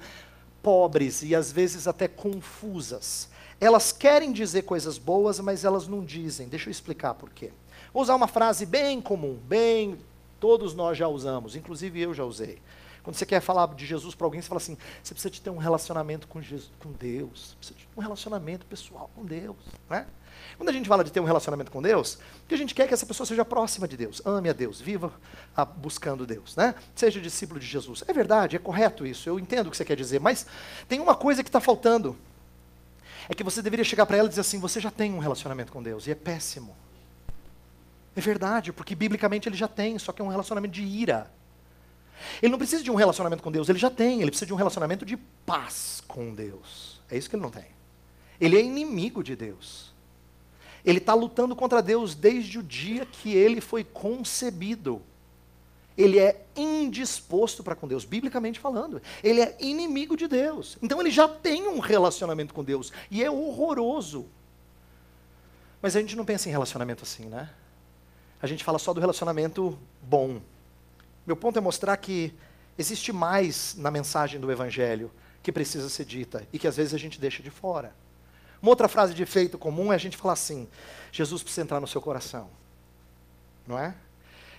[0.62, 3.30] pobres e às vezes até confusas.
[3.60, 6.50] Elas querem dizer coisas boas, mas elas não dizem.
[6.50, 7.52] Deixa eu explicar por quê.
[7.94, 9.98] Vou usar uma frase bem comum, bem
[10.40, 12.62] todos nós já usamos, inclusive eu já usei.
[13.04, 15.50] Quando você quer falar de Jesus para alguém, você fala assim: você precisa de ter
[15.50, 19.58] um relacionamento com, Jesus, com Deus, precisa de um relacionamento pessoal com Deus.
[19.90, 20.08] Né?
[20.58, 22.84] Quando a gente fala de ter um relacionamento com Deus, o que a gente quer
[22.84, 25.12] é que essa pessoa seja próxima de Deus, ame a Deus, viva
[25.56, 26.76] a, buscando Deus, né?
[26.96, 28.04] seja discípulo de Jesus.
[28.08, 30.46] É verdade, é correto isso, eu entendo o que você quer dizer, mas
[30.88, 32.16] tem uma coisa que está faltando
[33.30, 35.72] é que você deveria chegar para ela e dizer assim: você já tem um relacionamento
[35.72, 36.76] com Deus, e é péssimo.
[38.16, 41.32] É verdade, porque biblicamente ele já tem, só que é um relacionamento de ira.
[42.42, 44.58] Ele não precisa de um relacionamento com Deus, ele já tem, ele precisa de um
[44.58, 47.02] relacionamento de paz com Deus.
[47.10, 47.66] É isso que ele não tem.
[48.40, 49.94] Ele é inimigo de Deus.
[50.86, 55.02] Ele está lutando contra Deus desde o dia que ele foi concebido
[55.98, 59.02] ele é indisposto para com Deus, biblicamente falando.
[59.24, 60.78] Ele é inimigo de Deus.
[60.82, 64.26] Então ele já tem um relacionamento com Deus e é horroroso.
[65.82, 67.50] Mas a gente não pensa em relacionamento assim, né?
[68.42, 70.42] A gente fala só do relacionamento bom.
[71.26, 72.34] Meu ponto é mostrar que
[72.78, 75.12] existe mais na mensagem do evangelho
[75.42, 77.96] que precisa ser dita e que às vezes a gente deixa de fora.
[78.62, 80.68] Uma outra frase de efeito comum é a gente falar assim:
[81.12, 82.50] Jesus precisa entrar no seu coração.
[83.68, 83.94] Não é?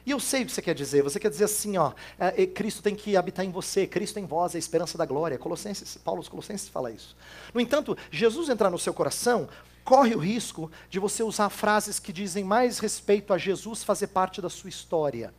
[0.07, 1.03] E eu sei o que você quer dizer.
[1.03, 4.55] Você quer dizer assim, ó, é, Cristo tem que habitar em você, Cristo em vós,
[4.55, 5.39] é a esperança da glória.
[5.39, 7.17] Colossenses, Paulo os Colossenses fala isso.
[7.55, 9.49] No entanto, Jesus entrar no seu coração
[9.83, 14.43] corre o risco de você usar frases que dizem mais respeito a Jesus fazer parte
[14.43, 15.33] da sua história.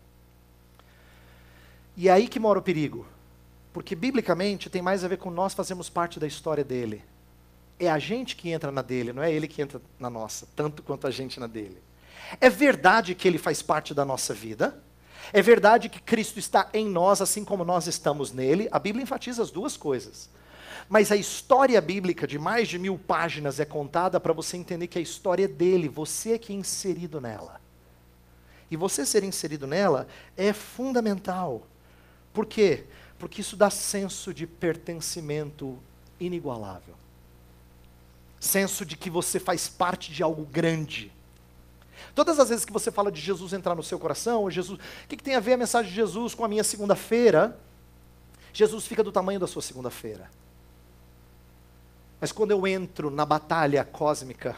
[1.97, 3.05] E é aí que mora o perigo.
[3.73, 7.03] Porque biblicamente tem mais a ver com nós fazermos parte da história dele.
[7.77, 10.81] É a gente que entra na dele, não é ele que entra na nossa, tanto
[10.81, 11.77] quanto a gente na dele.
[12.39, 14.81] É verdade que ele faz parte da nossa vida.
[15.33, 18.69] É verdade que Cristo está em nós, assim como nós estamos nele.
[18.71, 20.29] A Bíblia enfatiza as duas coisas.
[20.87, 24.99] Mas a história bíblica de mais de mil páginas é contada para você entender que
[24.99, 27.59] a história é dele, você é que é inserido nela.
[28.69, 31.67] E você ser inserido nela é fundamental.
[32.36, 32.83] Por quê?
[33.17, 35.79] Porque isso dá senso de pertencimento
[36.19, 36.93] inigualável.
[38.39, 41.11] Senso de que você faz parte de algo grande.
[42.13, 45.15] Todas as vezes que você fala de Jesus entrar no seu coração, Jesus, o que,
[45.15, 47.57] que tem a ver a mensagem de Jesus com a minha segunda-feira?
[48.51, 50.29] Jesus fica do tamanho da sua segunda-feira.
[52.19, 54.57] Mas quando eu entro na batalha cósmica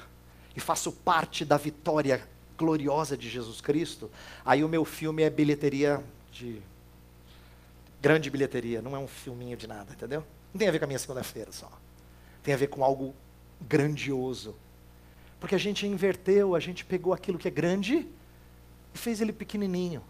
[0.55, 4.09] e faço parte da vitória gloriosa de Jesus Cristo,
[4.43, 6.59] aí o meu filme é bilheteria de
[8.02, 10.24] grande bilheteria, não é um filminho de nada, entendeu?
[10.54, 11.72] Não tem a ver com a minha segunda-feira só.
[12.43, 13.14] Tem a ver com algo
[13.62, 14.56] grandioso
[15.39, 18.08] porque a gente inverteu, a gente pegou aquilo que é grande
[18.93, 20.04] e fez ele pequenininho.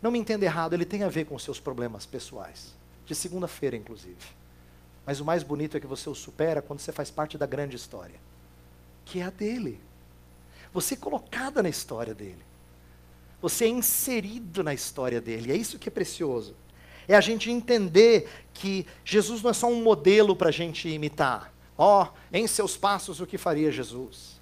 [0.00, 2.74] Não me entenda errado, ele tem a ver com os seus problemas pessoais.
[3.06, 4.16] De segunda-feira, inclusive.
[5.04, 7.76] Mas o mais bonito é que você o supera quando você faz parte da grande
[7.76, 8.18] história,
[9.04, 9.78] que é a dele.
[10.72, 12.42] Você é colocada na história dele.
[13.42, 15.52] Você é inserido na história dele.
[15.52, 16.56] É isso que é precioso.
[17.06, 21.52] É a gente entender que Jesus não é só um modelo para a gente imitar.
[21.76, 24.40] Ó, oh, em seus passos o que faria Jesus?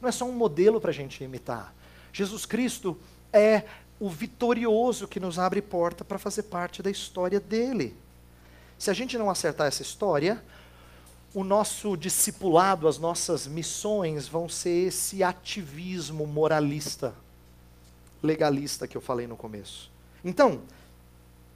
[0.00, 1.74] Não é só um modelo para a gente imitar.
[2.12, 2.96] Jesus Cristo
[3.32, 3.64] é
[3.98, 7.96] o vitorioso que nos abre porta para fazer parte da história dele.
[8.78, 10.42] Se a gente não acertar essa história,
[11.32, 17.14] o nosso discipulado, as nossas missões vão ser esse ativismo moralista,
[18.22, 19.90] legalista que eu falei no começo.
[20.24, 20.60] Então,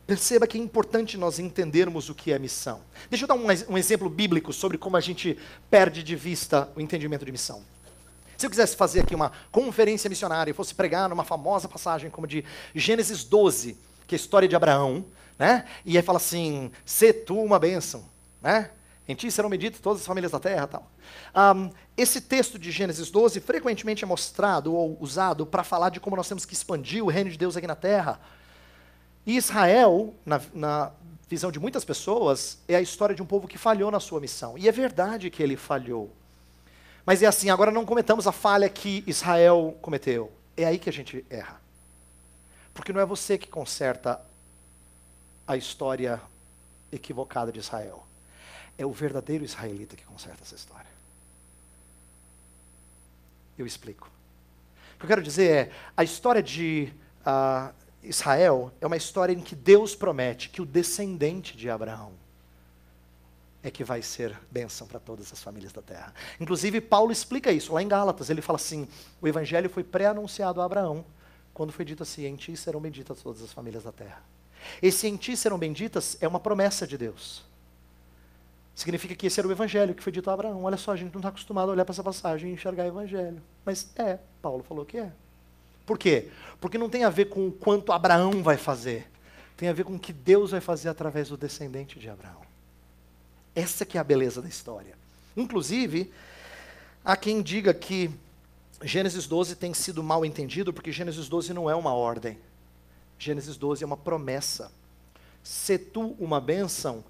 [0.08, 2.80] perceba que é importante nós entendermos o que é missão.
[3.10, 5.38] Deixa eu dar um, um exemplo bíblico sobre como a gente
[5.70, 7.62] perde de vista o entendimento de missão.
[8.34, 12.26] Se eu quisesse fazer aqui uma conferência missionária e fosse pregar numa famosa passagem como
[12.26, 12.42] de
[12.74, 15.04] Gênesis 12, que é a história de Abraão,
[15.38, 15.66] né?
[15.84, 18.02] E aí fala assim: "Se tu uma bênção",
[18.40, 18.70] né?
[19.06, 20.90] Em ti serão medidas todas as famílias da terra tal.
[21.36, 26.16] Um, esse texto de Gênesis 12 frequentemente é mostrado ou usado para falar de como
[26.16, 28.18] nós temos que expandir o reino de Deus aqui na terra.
[29.28, 30.92] E Israel, na, na
[31.28, 34.56] visão de muitas pessoas, é a história de um povo que falhou na sua missão.
[34.56, 36.10] E é verdade que ele falhou.
[37.04, 40.32] Mas é assim, agora não cometamos a falha que Israel cometeu.
[40.56, 41.60] É aí que a gente erra.
[42.72, 44.18] Porque não é você que conserta
[45.46, 46.22] a história
[46.90, 48.06] equivocada de Israel.
[48.78, 50.88] É o verdadeiro israelita que conserta essa história.
[53.58, 54.10] Eu explico.
[54.94, 56.90] O que eu quero dizer é: a história de
[57.26, 62.12] uh, Israel é uma história em que Deus promete que o descendente de Abraão
[63.62, 66.14] é que vai ser bênção para todas as famílias da terra.
[66.40, 68.30] Inclusive, Paulo explica isso lá em Gálatas.
[68.30, 68.88] Ele fala assim:
[69.20, 71.04] o evangelho foi pré-anunciado a Abraão,
[71.52, 74.22] quando foi dito assim: em ti serão benditas todas as famílias da terra.
[74.80, 77.44] Esse em ti serão benditas é uma promessa de Deus.
[78.74, 80.62] Significa que esse era o evangelho que foi dito a Abraão.
[80.62, 82.86] Olha só, a gente não está acostumado a olhar para essa passagem e enxergar o
[82.86, 83.42] evangelho.
[83.64, 85.12] Mas é, Paulo falou que é.
[85.88, 86.28] Por quê?
[86.60, 89.10] Porque não tem a ver com o quanto Abraão vai fazer.
[89.56, 92.42] Tem a ver com o que Deus vai fazer através do descendente de Abraão.
[93.54, 94.94] Essa que é a beleza da história.
[95.34, 96.12] Inclusive,
[97.02, 98.10] há quem diga que
[98.82, 102.38] Gênesis 12 tem sido mal entendido, porque Gênesis 12 não é uma ordem.
[103.18, 104.70] Gênesis 12 é uma promessa.
[105.42, 107.02] Se tu uma bênção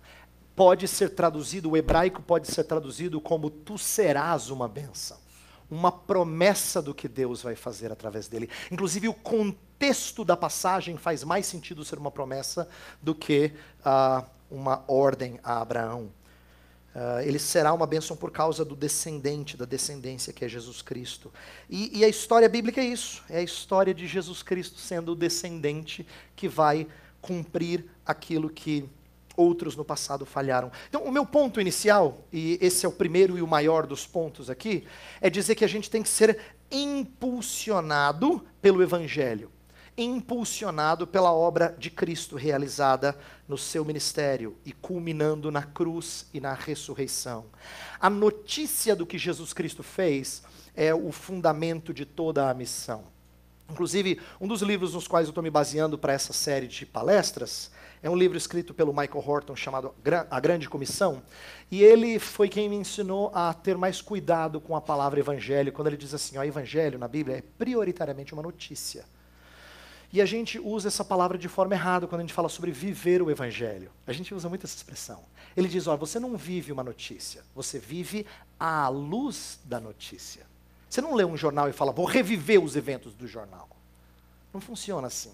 [0.55, 5.19] pode ser traduzido, o hebraico pode ser traduzido como tu serás uma bênção.
[5.71, 8.49] Uma promessa do que Deus vai fazer através dele.
[8.71, 12.69] Inclusive, o contexto da passagem faz mais sentido ser uma promessa
[13.03, 16.11] do que uh, uma ordem a Abraão.
[16.95, 21.33] Uh, ele será uma bênção por causa do descendente, da descendência que é Jesus Cristo.
[21.69, 25.17] E, e, a história bíblica é isso: é a história de Jesus Cristo sendo o
[25.17, 26.89] descendente que vai
[27.21, 28.89] cumprir aquilo que
[29.39, 30.71] outros no passado falharam.
[30.89, 34.51] Então, o meu ponto inicial, e esse é o primeiro e o maior dos pontos
[34.51, 34.85] aqui,
[35.21, 36.39] é dizer que a gente tem que ser
[36.71, 39.51] impulsionado pelo Evangelho,
[39.97, 43.17] impulsionado pela obra de Cristo realizada
[43.47, 47.47] no seu ministério e culminando na cruz e na ressurreição.
[48.01, 50.43] A notícia do que Jesus Cristo fez
[50.75, 53.05] é o fundamento de toda a missão.
[53.71, 57.71] Inclusive, um dos livros nos quais eu estou me baseando para essa série de palestras
[58.03, 59.95] é um livro escrito pelo Michael Horton chamado
[60.31, 61.23] A Grande Comissão.
[61.71, 65.89] E ele foi quem me ensinou a ter mais cuidado com a palavra evangelho, quando
[65.89, 69.05] ele diz assim: o evangelho na Bíblia é prioritariamente uma notícia.
[70.13, 73.21] E a gente usa essa palavra de forma errada quando a gente fala sobre viver
[73.21, 73.91] o evangelho.
[74.07, 75.23] A gente usa muito essa expressão.
[75.57, 78.25] Ele diz: olha, você não vive uma notícia, você vive
[78.59, 80.47] à luz da notícia.
[80.89, 83.69] Você não lê um jornal e fala, vou reviver os eventos do jornal.
[84.53, 85.33] Não funciona assim.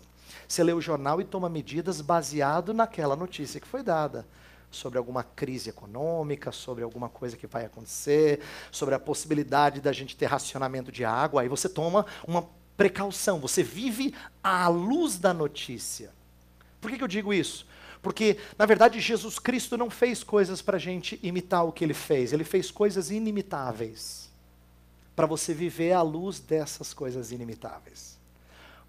[0.49, 4.26] Você lê o jornal e toma medidas baseado naquela notícia que foi dada
[4.74, 10.16] sobre alguma crise econômica, sobre alguma coisa que vai acontecer, sobre a possibilidade da gente
[10.16, 11.43] ter racionamento de água.
[11.43, 16.11] Aí você toma uma precaução, você vive à luz da notícia.
[16.80, 17.66] Por que, que eu digo isso?
[18.03, 21.95] Porque, na verdade, Jesus Cristo não fez coisas para a gente imitar o que ele
[21.95, 24.30] fez, ele fez coisas inimitáveis
[25.16, 28.18] para você viver à luz dessas coisas inimitáveis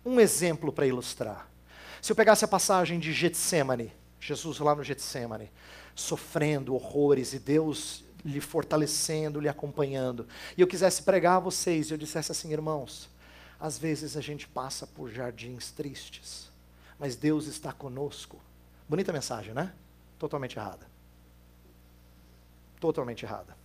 [0.06, 1.50] um exemplo para ilustrar.
[2.02, 5.52] Se eu pegasse a passagem de Getsemane, Jesus lá no Getsemane,
[5.96, 10.28] sofrendo horrores e Deus lhe fortalecendo, lhe acompanhando,
[10.58, 13.10] e eu quisesse pregar a vocês, e eu dissesse assim, irmãos,
[13.60, 16.52] às vezes a gente passa por jardins tristes,
[17.00, 18.40] mas Deus está conosco.
[18.88, 19.74] Bonita mensagem, né?
[20.20, 20.88] Totalmente errada.
[22.80, 23.56] Totalmente errada.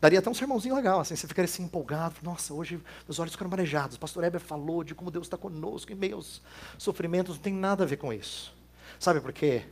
[0.00, 2.16] Daria até um sermãozinho legal, assim, você ficaria assim empolgado.
[2.22, 3.96] Nossa, hoje meus olhos ficaram marejados.
[3.96, 6.40] O pastor Heber falou de como Deus está conosco em aos
[6.78, 7.36] sofrimentos.
[7.36, 8.54] Não tem nada a ver com isso.
[8.98, 9.66] Sabe por quê?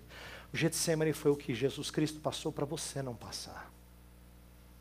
[0.53, 3.70] O Getsemane foi o que Jesus Cristo passou para você não passar.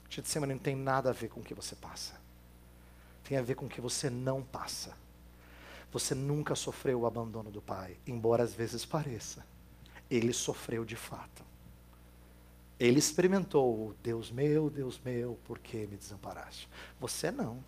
[0.10, 2.16] O Getsemane não tem nada a ver com o que você passa.
[3.24, 4.96] Tem a ver com o que você não passa.
[5.94, 9.46] Você nunca sofreu o abandono do Pai, embora às vezes pareça.
[10.10, 11.47] Ele sofreu de fato.
[12.80, 16.70] Ele experimentou, Deus meu, Deus meu, por que me desamparaste?
[17.00, 17.64] Você não.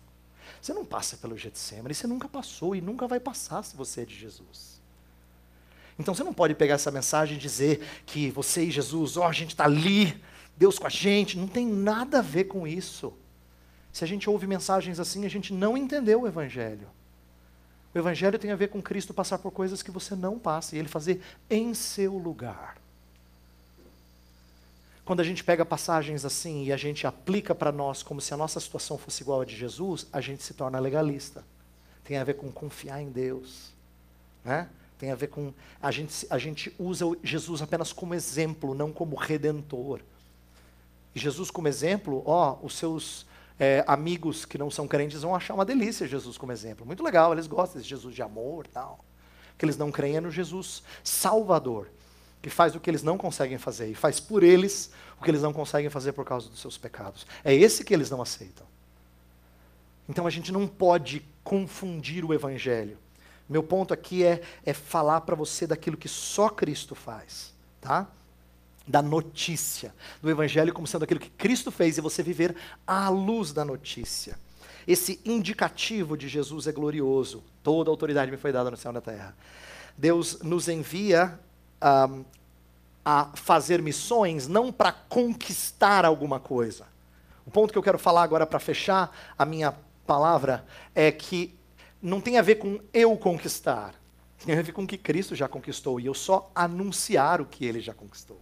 [0.60, 4.04] Você não passa pelo Getsemane, você nunca passou e nunca vai passar se você é
[4.04, 4.80] de Jesus.
[5.98, 9.24] Então você não pode pegar essa mensagem e dizer que você e Jesus, ó, oh,
[9.24, 10.18] a gente está ali,
[10.56, 11.36] Deus com a gente.
[11.36, 13.12] Não tem nada a ver com isso.
[13.92, 16.88] Se a gente ouve mensagens assim, a gente não entendeu o Evangelho.
[17.94, 20.78] O Evangelho tem a ver com Cristo passar por coisas que você não passa e
[20.78, 22.79] Ele fazer em seu lugar.
[25.04, 28.36] Quando a gente pega passagens assim e a gente aplica para nós como se a
[28.36, 31.44] nossa situação fosse igual a de Jesus, a gente se torna legalista.
[32.04, 33.72] Tem a ver com confiar em Deus.
[34.44, 34.68] Né?
[34.98, 35.52] Tem a ver com.
[35.80, 40.00] A gente, a gente usa Jesus apenas como exemplo, não como redentor.
[41.14, 43.26] E Jesus como exemplo, ó, os seus
[43.58, 46.86] é, amigos que não são crentes vão achar uma delícia Jesus como exemplo.
[46.86, 49.04] Muito legal, eles gostam desse Jesus de amor tal.
[49.58, 51.88] Que eles não creem é no Jesus Salvador,
[52.42, 55.42] que faz o que eles não conseguem fazer e faz por eles o que eles
[55.42, 57.26] não conseguem fazer por causa dos seus pecados.
[57.44, 58.66] É esse que eles não aceitam.
[60.08, 62.98] Então a gente não pode confundir o Evangelho.
[63.48, 68.08] Meu ponto aqui é, é falar para você daquilo que só Cristo faz, tá?
[68.86, 73.52] da notícia, do Evangelho como sendo aquilo que Cristo fez e você viver à luz
[73.52, 74.36] da notícia.
[74.86, 77.44] Esse indicativo de Jesus é glorioso.
[77.62, 79.36] Toda autoridade me foi dada no céu e na terra.
[79.96, 81.38] Deus nos envia
[81.80, 86.86] a fazer missões não para conquistar alguma coisa.
[87.46, 89.74] O ponto que eu quero falar agora para fechar a minha
[90.06, 90.64] palavra
[90.94, 91.54] é que
[92.02, 93.94] não tem a ver com eu conquistar,
[94.44, 97.64] tem a ver com o que Cristo já conquistou e eu só anunciar o que
[97.64, 98.40] ele já conquistou.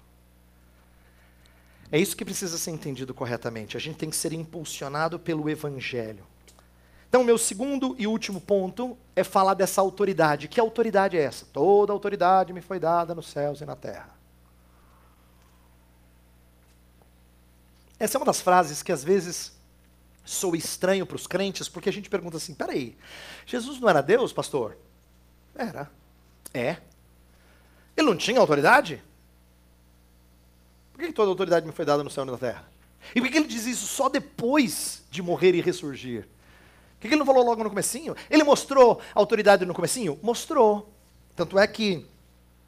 [1.91, 3.77] É isso que precisa ser entendido corretamente.
[3.77, 6.25] A gente tem que ser impulsionado pelo Evangelho.
[7.09, 10.47] Então, meu segundo e último ponto é falar dessa autoridade.
[10.47, 11.47] Que autoridade é essa?
[11.53, 14.11] Toda autoridade me foi dada nos céus e na terra.
[17.99, 19.53] Essa é uma das frases que às vezes
[20.25, 22.97] sou estranho para os crentes, porque a gente pergunta assim: peraí,
[23.47, 24.77] Jesus não era Deus, pastor?
[25.55, 25.91] Era.
[26.53, 26.77] É.
[27.97, 29.03] Ele não tinha autoridade?
[30.93, 32.69] Por que toda autoridade me foi dada no céu e na terra?
[33.15, 36.29] E por que ele diz isso só depois de morrer e ressurgir?
[37.01, 38.17] Que ele não falou logo no comecinho?
[38.29, 40.19] Ele mostrou autoridade no comecinho?
[40.23, 40.93] Mostrou.
[41.37, 42.05] Tanto é que,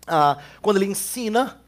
[0.06, 1.60] ah, quando ele ensina,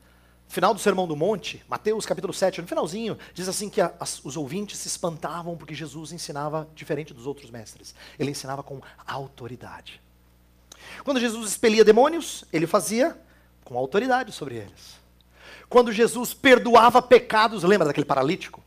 [0.48, 4.24] final do Sermão do Monte, Mateus capítulo 7, no finalzinho, diz assim que a, as,
[4.24, 7.94] os ouvintes se espantavam porque Jesus ensinava diferente dos outros mestres.
[8.18, 10.00] Ele ensinava com autoridade.
[11.04, 13.18] Quando Jesus expelia demônios, ele fazia
[13.64, 15.00] com autoridade sobre eles.
[15.68, 18.62] Quando Jesus perdoava pecados, lembra daquele paralítico?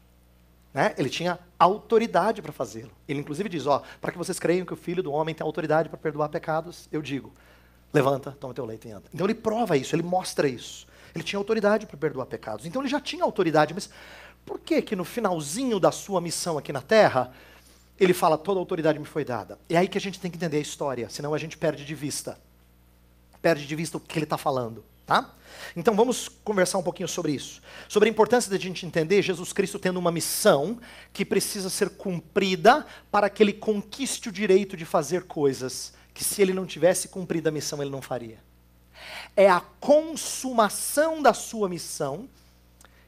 [0.75, 0.93] Né?
[0.97, 2.91] Ele tinha autoridade para fazê-lo.
[3.07, 5.87] Ele inclusive diz, ó, para que vocês creiam que o Filho do Homem tem autoridade
[5.87, 7.33] para perdoar pecados, eu digo,
[7.93, 9.05] levanta, toma teu leite e anda.
[9.13, 10.85] Então ele prova isso, ele mostra isso.
[11.15, 12.65] Ele tinha autoridade para perdoar pecados.
[12.65, 13.89] Então ele já tinha autoridade, mas
[14.45, 17.31] por que que no finalzinho da sua missão aqui na Terra,
[17.97, 19.57] ele fala, toda autoridade me foi dada?
[19.69, 21.95] É aí que a gente tem que entender a história, senão a gente perde de
[21.95, 22.37] vista.
[23.41, 24.83] Perde de vista o que ele está falando.
[25.05, 25.35] Tá?
[25.75, 27.61] Então vamos conversar um pouquinho sobre isso.
[27.87, 30.79] Sobre a importância da gente entender Jesus Cristo tendo uma missão
[31.13, 36.41] que precisa ser cumprida para que ele conquiste o direito de fazer coisas que se
[36.41, 38.39] ele não tivesse cumprido a missão ele não faria.
[39.35, 42.27] É a consumação da sua missão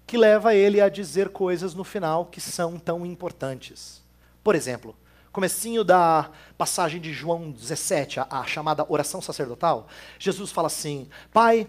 [0.05, 4.03] que leva ele a dizer coisas no final que são tão importantes.
[4.43, 4.95] Por exemplo,
[5.31, 9.87] comecinho da passagem de João 17, a, a chamada oração sacerdotal,
[10.17, 11.67] Jesus fala assim: Pai,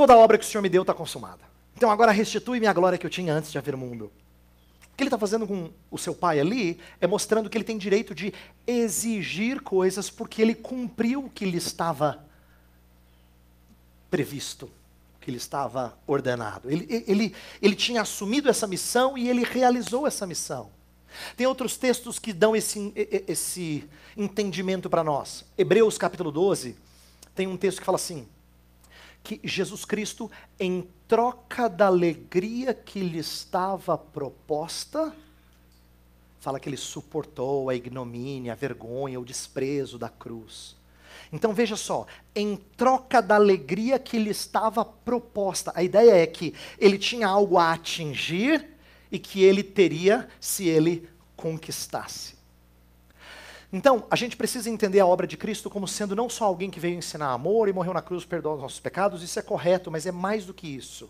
[0.00, 1.42] Toda obra que o Senhor me deu está consumada.
[1.76, 4.06] Então agora restitui-me a glória que eu tinha antes de haver mundo.
[4.06, 7.76] O que ele está fazendo com o seu pai ali é mostrando que ele tem
[7.76, 8.32] direito de
[8.66, 12.24] exigir coisas porque ele cumpriu o que lhe estava
[14.10, 14.70] previsto,
[15.16, 16.70] o que lhe estava ordenado.
[16.70, 20.70] Ele, ele, ele tinha assumido essa missão e ele realizou essa missão.
[21.36, 22.90] Tem outros textos que dão esse,
[23.28, 23.84] esse
[24.16, 25.44] entendimento para nós.
[25.58, 26.74] Hebreus capítulo 12
[27.34, 28.26] tem um texto que fala assim:
[29.22, 35.14] que Jesus Cristo, em troca da alegria que lhe estava proposta,
[36.40, 40.76] fala que ele suportou a ignomínia, a vergonha, o desprezo da cruz.
[41.32, 46.54] Então veja só, em troca da alegria que lhe estava proposta, a ideia é que
[46.78, 48.66] ele tinha algo a atingir
[49.12, 52.39] e que ele teria se ele conquistasse.
[53.72, 56.80] Então, a gente precisa entender a obra de Cristo como sendo não só alguém que
[56.80, 60.06] veio ensinar amor e morreu na cruz perdoar os nossos pecados, isso é correto, mas
[60.06, 61.08] é mais do que isso.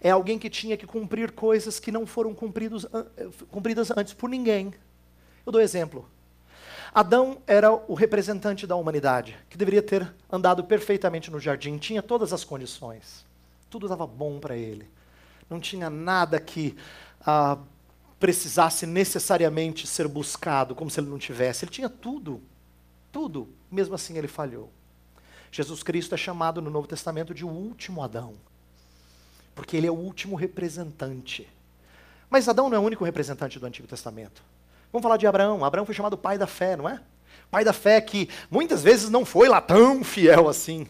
[0.00, 4.72] É alguém que tinha que cumprir coisas que não foram eh, cumpridas antes por ninguém.
[5.44, 6.08] Eu dou exemplo.
[6.94, 12.32] Adão era o representante da humanidade, que deveria ter andado perfeitamente no jardim, tinha todas
[12.32, 13.26] as condições.
[13.68, 14.88] Tudo estava bom para ele.
[15.50, 16.76] Não tinha nada que
[17.26, 17.58] ah,
[18.18, 21.64] precisasse necessariamente ser buscado, como se ele não tivesse.
[21.64, 22.42] Ele tinha tudo,
[23.12, 23.48] tudo.
[23.70, 24.70] Mesmo assim, ele falhou.
[25.50, 28.34] Jesus Cristo é chamado no Novo Testamento de o último Adão,
[29.54, 31.48] porque ele é o último representante.
[32.28, 34.42] Mas Adão não é o único representante do Antigo Testamento.
[34.92, 35.64] Vamos falar de Abraão.
[35.64, 37.00] Abraão foi chamado pai da fé, não é?
[37.50, 40.86] Pai da fé que muitas vezes não foi lá tão fiel assim.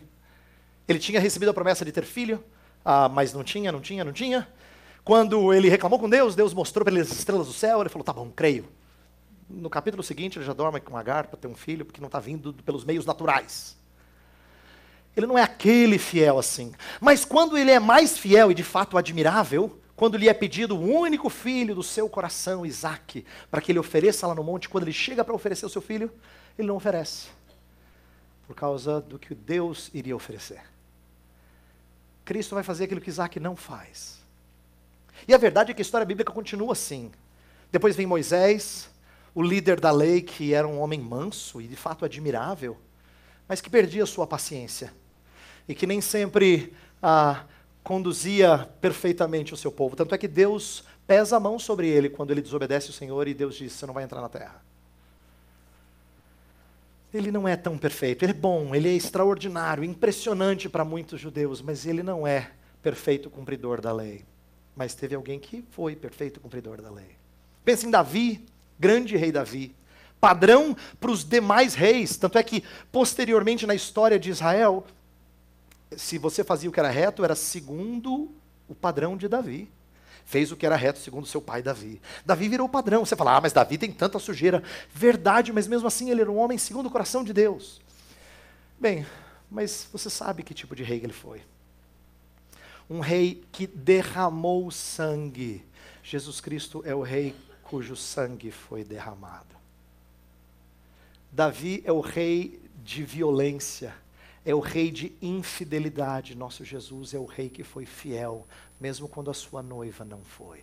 [0.89, 2.43] Ele tinha recebido a promessa de ter filho,
[2.85, 4.49] ah, mas não tinha, não tinha, não tinha.
[5.09, 8.05] Quando ele reclamou com Deus, Deus mostrou para ele as estrelas do céu, ele falou:
[8.05, 8.69] tá bom, creio.
[9.49, 12.21] No capítulo seguinte, ele já dorme com Agar para ter um filho, porque não está
[12.21, 13.75] vindo pelos meios naturais.
[15.17, 16.75] Ele não é aquele fiel assim.
[17.01, 20.85] Mas quando ele é mais fiel e de fato admirável, quando lhe é pedido o
[20.85, 24.93] único filho do seu coração, Isaac, para que ele ofereça lá no monte, quando ele
[24.93, 26.13] chega para oferecer o seu filho,
[26.59, 27.29] ele não oferece.
[28.47, 30.61] Por causa do que Deus iria oferecer.
[32.27, 34.18] Cristo vai fazer aquilo que Isaac não faz.
[35.27, 37.11] E a verdade é que a história bíblica continua assim.
[37.71, 38.91] Depois vem Moisés,
[39.35, 42.77] o líder da lei, que era um homem manso e de fato admirável,
[43.47, 44.93] mas que perdia sua paciência
[45.69, 47.45] e que nem sempre ah,
[47.83, 49.97] conduzia perfeitamente o seu povo.
[49.97, 53.35] Tanto é que Deus pesa a mão sobre ele quando ele desobedece o Senhor e
[53.35, 54.63] Deus diz: Você não vai entrar na terra.
[57.13, 58.25] Ele não é tão perfeito.
[58.25, 62.51] Ele é bom, ele é extraordinário, impressionante para muitos judeus, mas ele não é
[62.83, 64.25] perfeito cumpridor da lei.
[64.79, 67.17] Mas teve alguém que foi perfeito cumpridor da lei.
[67.65, 68.47] Pensa em Davi,
[68.79, 69.75] grande rei Davi.
[70.21, 72.17] Padrão para os demais reis.
[72.17, 72.63] Tanto é que,
[72.93, 74.87] posteriormente na história de Israel,
[75.97, 78.31] se você fazia o que era reto, era segundo
[78.69, 79.69] o padrão de Davi.
[80.25, 82.01] Fez o que era reto segundo seu pai Davi.
[82.25, 83.05] Davi virou padrão.
[83.05, 84.63] Você fala, ah, mas Davi tem tanta sujeira.
[84.95, 87.81] Verdade, mas mesmo assim ele era um homem segundo o coração de Deus.
[88.79, 89.05] Bem,
[89.51, 91.43] mas você sabe que tipo de rei ele foi.
[92.89, 95.65] Um rei que derramou sangue.
[96.03, 99.57] Jesus Cristo é o rei cujo sangue foi derramado.
[101.31, 103.95] Davi é o rei de violência
[104.49, 106.35] é o rei de infidelidade.
[106.35, 108.47] Nosso Jesus é o rei que foi fiel,
[108.81, 110.61] mesmo quando a sua noiva não foi.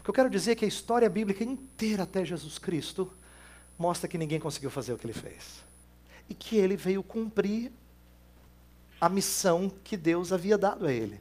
[0.00, 3.12] O que eu quero dizer é que a história bíblica inteira até Jesus Cristo
[3.78, 5.62] mostra que ninguém conseguiu fazer o que ele fez.
[6.26, 7.70] E que ele veio cumprir
[9.04, 11.20] a missão que Deus havia dado a ele.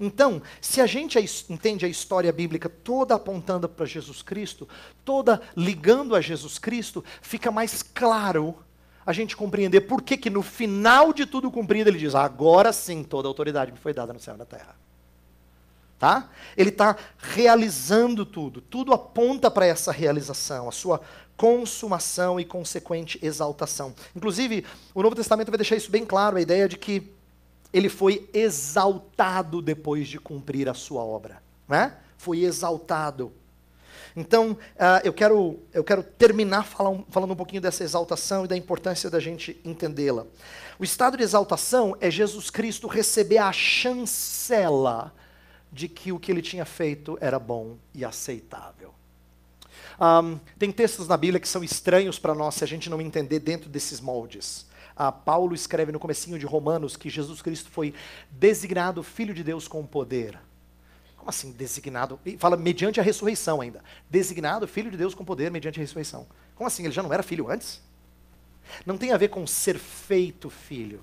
[0.00, 4.68] Então, se a gente entende a história bíblica toda apontando para Jesus Cristo,
[5.04, 8.56] toda ligando a Jesus Cristo, fica mais claro
[9.04, 13.04] a gente compreender por que, que no final de tudo cumprido ele diz: agora sim
[13.04, 14.74] toda a autoridade me foi dada no céu e na terra.
[15.98, 16.28] Tá?
[16.56, 21.00] Ele está realizando tudo, tudo aponta para essa realização, a sua
[21.36, 23.94] consumação e consequente exaltação.
[24.14, 24.64] Inclusive,
[24.94, 27.12] o Novo Testamento vai deixar isso bem claro, a ideia de que
[27.72, 31.42] ele foi exaltado depois de cumprir a sua obra.
[31.68, 31.94] Né?
[32.16, 33.32] Foi exaltado.
[34.16, 38.56] Então, uh, eu, quero, eu quero terminar falar, falando um pouquinho dessa exaltação e da
[38.56, 40.26] importância da gente entendê-la.
[40.78, 45.12] O estado de exaltação é Jesus Cristo receber a chancela
[45.70, 48.95] de que o que ele tinha feito era bom e aceitável.
[50.00, 53.40] Um, tem textos na Bíblia que são estranhos para nós se a gente não entender
[53.40, 54.66] dentro desses moldes.
[54.98, 57.94] Uh, Paulo escreve no comecinho de Romanos que Jesus Cristo foi
[58.30, 60.38] designado Filho de Deus com poder.
[61.16, 62.20] Como assim designado?
[62.24, 63.82] E fala mediante a ressurreição ainda.
[64.08, 66.24] Designado filho de Deus com poder mediante a ressurreição.
[66.54, 66.84] Como assim?
[66.84, 67.82] Ele já não era filho antes?
[68.84, 71.00] Não tem a ver com ser feito filho.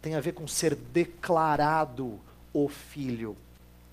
[0.00, 2.18] Tem a ver com ser declarado
[2.54, 3.36] o filho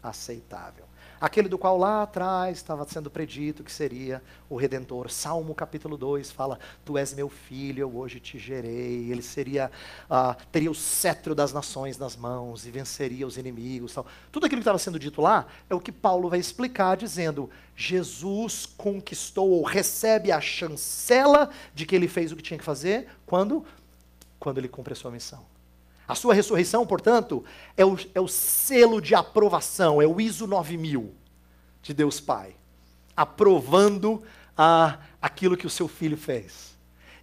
[0.02, 0.86] aceitável
[1.24, 5.10] aquele do qual lá atrás estava sendo predito que seria o Redentor.
[5.10, 9.10] Salmo capítulo 2 fala: Tu és meu filho, eu hoje te gerei.
[9.10, 9.72] Ele seria,
[10.10, 13.94] uh, teria o cetro das nações nas mãos e venceria os inimigos.
[13.94, 14.06] Tal.
[14.34, 18.66] Tudo aquilo que estava sendo dito lá é o que Paulo vai explicar, dizendo: Jesus
[18.66, 23.66] conquistou ou recebe a chancela de que ele fez o que tinha que fazer quando?
[24.38, 25.53] Quando ele cumpre a sua missão.
[26.08, 27.44] A sua ressurreição, portanto,
[27.78, 31.14] é o, é o selo de aprovação, é o ISO 9000
[31.82, 32.56] de Deus Pai,
[33.16, 34.22] aprovando
[34.58, 36.74] a, aquilo que o seu filho fez.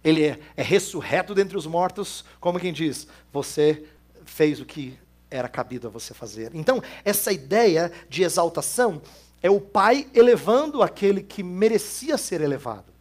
[0.03, 3.85] Ele é, é ressurreto dentre os mortos, como quem diz: você
[4.25, 4.97] fez o que
[5.29, 6.51] era cabido a você fazer.
[6.53, 9.01] Então, essa ideia de exaltação
[9.41, 12.91] é o Pai elevando aquele que merecia ser elevado.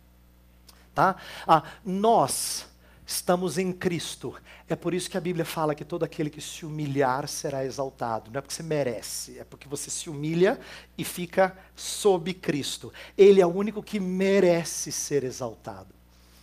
[0.95, 1.17] Tá?
[1.47, 2.67] Ah, nós
[3.11, 4.35] estamos em Cristo.
[4.69, 8.31] É por isso que a Bíblia fala que todo aquele que se humilhar será exaltado.
[8.31, 10.61] Não é porque você merece, é porque você se humilha
[10.97, 12.93] e fica sob Cristo.
[13.19, 15.93] Ele é o único que merece ser exaltado.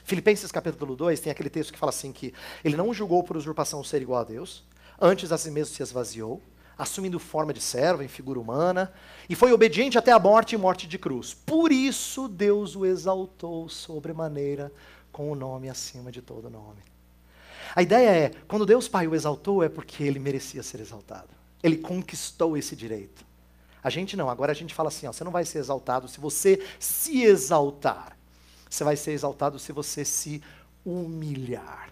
[0.04, 3.84] Filipenses capítulo 2 tem aquele texto que fala assim que ele não julgou por usurpação
[3.84, 4.64] ser igual a Deus,
[5.00, 6.42] antes a si mesmo se esvaziou,
[6.78, 8.94] assumindo forma de servo em figura humana,
[9.30, 11.34] e foi obediente até a morte e morte de cruz.
[11.34, 14.72] Por isso Deus o exaltou sobremaneira
[15.18, 16.84] com o nome acima de todo nome.
[17.76, 21.30] A ideia é, quando Deus Pai o exaltou, é porque ele merecia ser exaltado.
[21.64, 23.26] Ele conquistou esse direito.
[23.84, 26.20] A gente não, agora a gente fala assim: ó, você não vai ser exaltado se
[26.20, 28.16] você se exaltar.
[28.70, 30.40] Você vai ser exaltado se você se
[30.86, 31.90] humilhar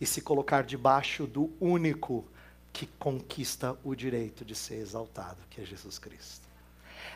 [0.00, 2.24] e se colocar debaixo do único
[2.72, 6.47] que conquista o direito de ser exaltado, que é Jesus Cristo.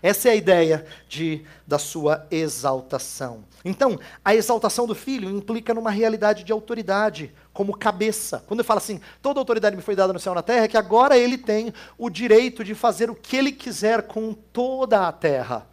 [0.03, 3.45] Essa é a ideia de, da sua exaltação.
[3.65, 8.43] Então, a exaltação do filho implica numa realidade de autoridade, como cabeça.
[8.49, 10.69] Quando ele fala assim, toda autoridade me foi dada no céu e na terra, é
[10.69, 15.13] que agora ele tem o direito de fazer o que ele quiser com toda a
[15.13, 15.69] terra.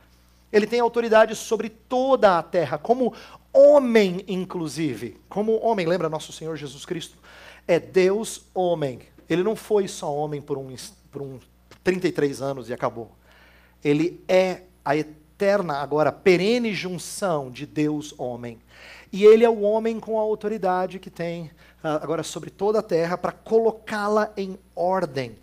[0.53, 3.13] Ele tem autoridade sobre toda a terra, como
[3.51, 5.19] homem, inclusive.
[5.27, 7.17] Como homem, lembra nosso Senhor Jesus Cristo?
[7.67, 8.99] É Deus homem.
[9.27, 10.75] Ele não foi só homem por um,
[11.11, 11.39] por um
[11.83, 13.18] 33 anos e acabou.
[13.83, 18.59] Ele é a eterna, agora perene junção de Deus homem.
[19.11, 21.49] E ele é o homem com a autoridade que tem
[21.83, 25.35] ah, agora sobre toda a terra para colocá-la em ordem.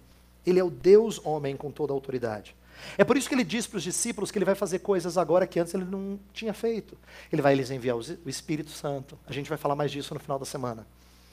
[0.46, 2.54] Ele é o Deus homem com toda a autoridade.
[2.96, 5.46] É por isso que ele diz para os discípulos que ele vai fazer coisas agora
[5.46, 6.96] que antes ele não tinha feito.
[7.32, 9.18] Ele vai lhes enviar o Espírito Santo.
[9.26, 10.86] A gente vai falar mais disso no final da semana.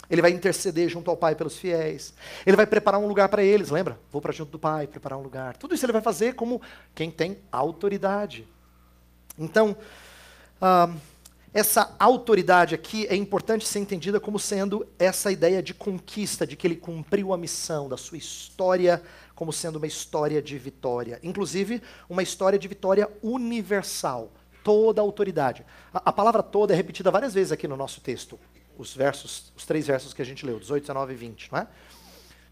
[0.09, 2.13] Ele vai interceder junto ao Pai pelos fiéis.
[2.45, 3.97] Ele vai preparar um lugar para eles, lembra?
[4.11, 5.55] Vou para junto do Pai, preparar um lugar.
[5.57, 6.61] Tudo isso ele vai fazer como
[6.93, 8.47] quem tem autoridade.
[9.37, 9.75] Então,
[10.61, 10.93] uh,
[11.53, 16.67] essa autoridade aqui é importante ser entendida como sendo essa ideia de conquista, de que
[16.67, 19.01] ele cumpriu a missão da sua história
[19.33, 21.19] como sendo uma história de vitória.
[21.23, 24.31] Inclusive, uma história de vitória universal.
[24.63, 25.65] Toda a autoridade.
[25.93, 28.39] A, a palavra toda é repetida várias vezes aqui no nosso texto
[28.77, 31.67] os versos, os três versos que a gente leu, 18, 19 e 20, não é?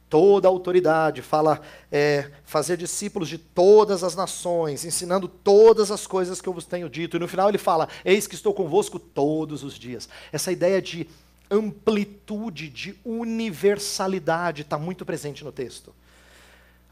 [0.09, 6.49] Toda autoridade, fala é, fazer discípulos de todas as nações, ensinando todas as coisas que
[6.49, 7.15] eu vos tenho dito.
[7.15, 10.09] E no final ele fala: Eis que estou convosco todos os dias.
[10.29, 11.07] Essa ideia de
[11.49, 15.93] amplitude, de universalidade está muito presente no texto.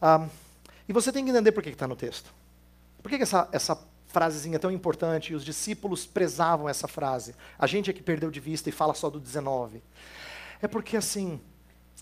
[0.01, 0.27] Ah,
[0.87, 2.33] e você tem que entender por que está no texto.
[3.01, 3.79] Por que, que essa, essa
[4.09, 7.35] frasezinha tão importante, e os discípulos prezavam essa frase.
[7.57, 9.81] A gente é que perdeu de vista e fala só do 19.
[10.61, 11.39] É porque, assim,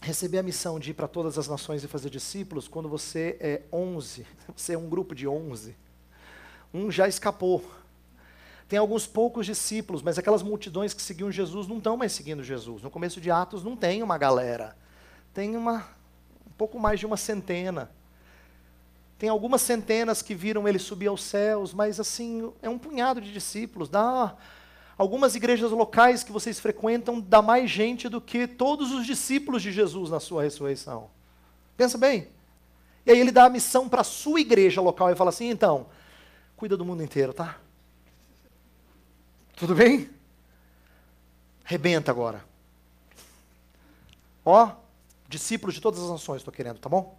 [0.02, 3.62] receber a missão de ir para todas as nações e fazer discípulos, quando você é
[3.72, 5.76] 11, você é um grupo de 11,
[6.74, 7.64] um já escapou.
[8.70, 12.82] Tem alguns poucos discípulos, mas aquelas multidões que seguiam Jesus não estão mais seguindo Jesus.
[12.82, 14.78] No começo de Atos não tem uma galera,
[15.34, 15.88] tem uma,
[16.46, 17.92] um pouco mais de uma centena.
[19.18, 23.34] Tem algumas centenas que viram ele subir aos céus, mas assim, é um punhado de
[23.34, 23.90] discípulos.
[23.90, 24.36] Dá
[24.98, 29.72] algumas igrejas locais que vocês frequentam dá mais gente do que todos os discípulos de
[29.72, 31.10] Jesus na sua ressurreição.
[31.76, 32.28] Pensa bem.
[33.06, 35.88] E aí ele dá a missão para a sua igreja local e fala assim: então,
[36.56, 37.58] cuida do mundo inteiro, tá?
[39.56, 40.10] Tudo bem?
[41.64, 42.46] Rebenta agora.
[44.46, 44.72] Ó,
[45.28, 47.18] discípulos de todas as nações, estou querendo, tá bom?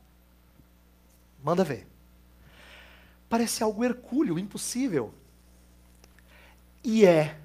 [1.42, 1.86] Manda ver.
[3.28, 5.12] Parece algo hercúleo, impossível.
[6.82, 7.38] E é.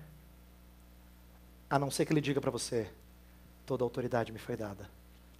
[1.70, 2.89] A não ser que ele diga para você:
[3.66, 4.89] toda autoridade me foi dada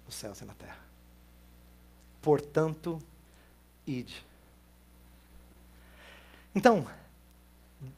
[0.04, 0.78] nos céus e na terra.
[2.20, 3.00] Portanto,
[3.86, 4.24] ide.
[6.54, 6.86] Então,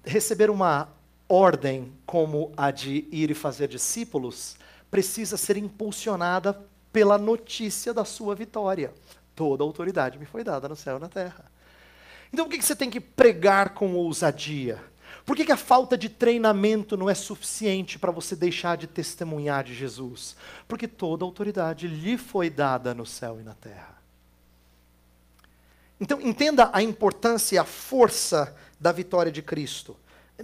[0.04, 0.88] receber uma
[1.28, 4.56] ordem como a de ir e fazer discípulos
[4.90, 8.94] precisa ser impulsionada pela notícia da sua vitória.
[9.36, 11.44] Toda autoridade me foi dada no céu e na terra.
[12.32, 14.82] Então por que você tem que pregar com ousadia?
[15.24, 19.62] Por que, que a falta de treinamento não é suficiente para você deixar de testemunhar
[19.64, 20.36] de Jesus?
[20.66, 23.96] Porque toda autoridade lhe foi dada no céu e na terra.
[26.00, 29.96] Então entenda a importância e a força da vitória de Cristo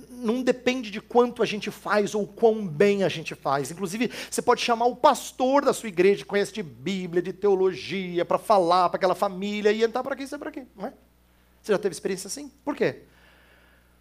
[0.08, 3.70] não depende de quanto a gente faz ou quão bem a gente faz.
[3.70, 8.24] Inclusive, você pode chamar o pastor da sua igreja, que conhece de Bíblia, de teologia,
[8.24, 10.94] para falar para aquela família e entrar para quê, isso é para quê, não é?
[11.60, 12.50] Você já teve experiência assim?
[12.64, 13.02] Por quê?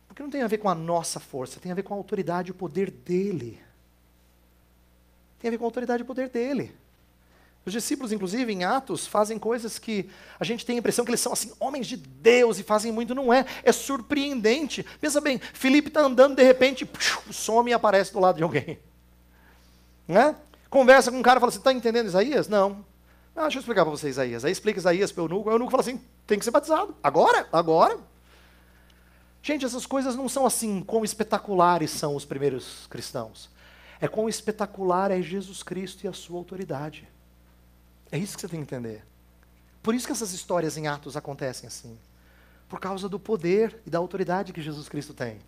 [0.07, 2.49] Porque não tem a ver com a nossa força, tem a ver com a autoridade
[2.49, 3.59] e o poder dele.
[5.39, 6.73] Tem a ver com a autoridade e o poder dele.
[7.63, 10.09] Os discípulos, inclusive, em Atos, fazem coisas que
[10.39, 13.13] a gente tem a impressão que eles são assim, homens de Deus e fazem muito,
[13.13, 13.45] não é.
[13.63, 14.83] É surpreendente.
[14.99, 16.89] Pensa bem, Felipe está andando, de repente,
[17.29, 18.79] some e aparece do lado de alguém.
[20.07, 20.35] Né?
[20.69, 22.49] Conversa com um cara e fala: Você está entendendo Isaías?
[22.49, 22.83] Não.
[23.33, 24.43] Ah, deixa eu explicar para você Isaías.
[24.43, 25.49] Aí explica Isaías para o eunuco.
[25.49, 26.93] O eunuco fala assim: Tem que ser batizado.
[27.01, 27.47] Agora?
[27.53, 27.97] Agora?
[29.41, 33.49] Gente, essas coisas não são assim, quão espetaculares são os primeiros cristãos.
[34.01, 37.07] É quão espetacular é Jesus Cristo e a sua autoridade.
[38.11, 39.03] É isso que você tem que entender.
[39.81, 41.97] Por isso que essas histórias em Atos acontecem assim.
[42.67, 45.39] Por causa do poder e da autoridade que Jesus Cristo tem.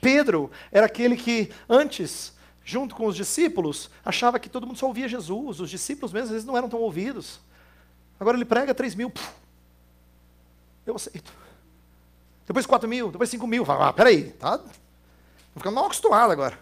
[0.00, 2.32] Pedro era aquele que, antes,
[2.64, 5.60] junto com os discípulos, achava que todo mundo só ouvia Jesus.
[5.60, 7.40] Os discípulos mesmo, às vezes, não eram tão ouvidos.
[8.18, 9.10] Agora ele prega 3 mil.
[9.10, 9.30] Puf,
[10.86, 11.32] eu aceito.
[12.46, 13.64] Depois 4 mil, depois 5 mil.
[13.64, 14.54] Fala, ah, peraí, tá?
[14.54, 14.68] Estou
[15.56, 16.58] ficando mal acostumado agora.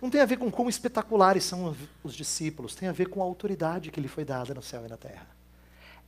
[0.00, 3.24] Não tem a ver com quão espetaculares são os discípulos, tem a ver com a
[3.24, 5.26] autoridade que lhe foi dada no céu e na terra.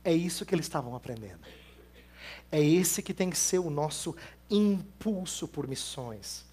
[0.03, 1.39] É isso que eles estavam aprendendo.
[2.51, 4.15] É esse que tem que ser o nosso
[4.49, 6.45] impulso por missões.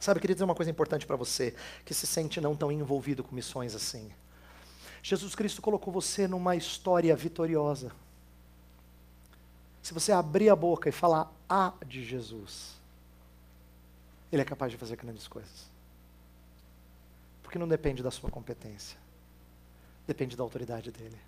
[0.00, 1.54] Sabe, eu queria dizer uma coisa importante para você,
[1.84, 4.10] que se sente não tão envolvido com missões assim.
[5.02, 7.92] Jesus Cristo colocou você numa história vitoriosa.
[9.82, 12.80] Se você abrir a boca e falar A de Jesus,
[14.30, 15.71] Ele é capaz de fazer grandes coisas.
[17.52, 18.96] Porque não depende da sua competência,
[20.06, 21.18] depende da autoridade dele.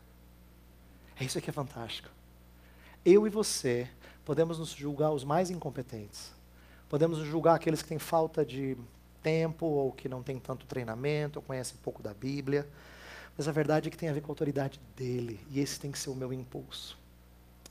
[1.20, 2.08] É isso que é fantástico.
[3.04, 3.90] Eu e você
[4.24, 6.32] podemos nos julgar os mais incompetentes.
[6.88, 8.74] Podemos nos julgar aqueles que têm falta de
[9.22, 12.66] tempo, ou que não têm tanto treinamento, ou conhecem pouco da Bíblia.
[13.36, 15.38] Mas a verdade é que tem a ver com a autoridade dele.
[15.50, 16.96] E esse tem que ser o meu impulso.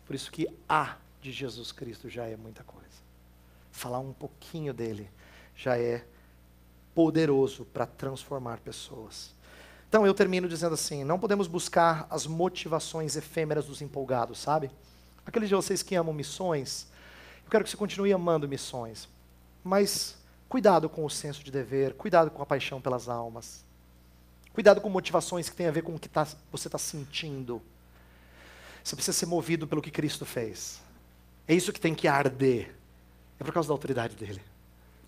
[0.06, 3.02] Por isso que a de Jesus Cristo já é muita coisa.
[3.72, 5.10] Falar um pouquinho dele
[5.56, 6.06] já é
[6.94, 9.34] poderoso para transformar pessoas.
[9.88, 14.72] Então eu termino dizendo assim: não podemos buscar as motivações efêmeras dos empolgados, sabe?
[15.26, 16.88] Aqueles de vocês que amam missões,
[17.46, 19.08] eu quero que você continue amando missões,
[19.64, 20.18] mas
[20.50, 23.64] cuidado com o senso de dever, cuidado com a paixão pelas almas,
[24.52, 27.62] cuidado com motivações que têm a ver com o que tá, você está sentindo.
[28.84, 30.82] Você precisa ser movido pelo que Cristo fez.
[31.48, 32.76] É isso que tem que arder.
[33.40, 34.42] É por causa da autoridade dele.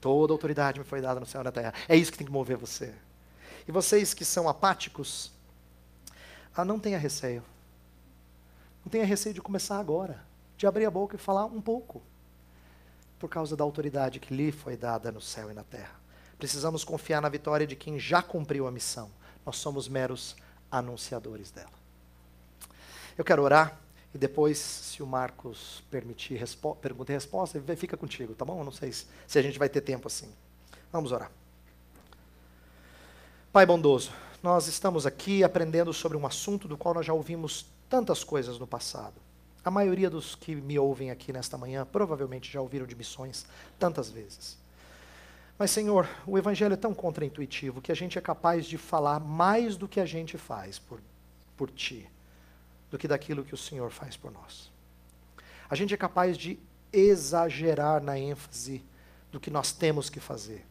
[0.05, 1.73] Toda autoridade me foi dada no céu e na terra.
[1.89, 2.93] É isso que tem que mover você.
[3.67, 5.31] E vocês que são apáticos,
[6.55, 7.43] ah, não tenha receio.
[8.85, 10.23] Não tenha receio de começar agora,
[10.57, 12.03] de abrir a boca e falar um pouco,
[13.17, 15.99] por causa da autoridade que lhe foi dada no céu e na terra.
[16.37, 19.09] Precisamos confiar na vitória de quem já cumpriu a missão.
[19.43, 20.35] Nós somos meros
[20.69, 21.73] anunciadores dela.
[23.17, 23.75] Eu quero orar
[24.15, 26.41] e depois, se o Marcos permitir
[26.79, 28.59] pergunta e resposta, fica contigo, tá bom?
[28.59, 30.33] Eu não sei se, se a gente vai ter tempo assim.
[30.89, 31.29] Vamos orar.
[33.51, 38.23] Pai bondoso, nós estamos aqui aprendendo sobre um assunto do qual nós já ouvimos tantas
[38.23, 39.15] coisas no passado.
[39.65, 43.45] A maioria dos que me ouvem aqui nesta manhã provavelmente já ouviram de missões
[43.77, 44.57] tantas vezes.
[45.59, 49.75] Mas, Senhor, o Evangelho é tão contraintuitivo que a gente é capaz de falar mais
[49.75, 51.01] do que a gente faz por,
[51.57, 52.09] por Ti,
[52.95, 54.71] do que daquilo que o Senhor faz por nós.
[55.69, 56.57] A gente é capaz de
[56.93, 58.81] exagerar na ênfase
[59.29, 60.65] do que nós temos que fazer.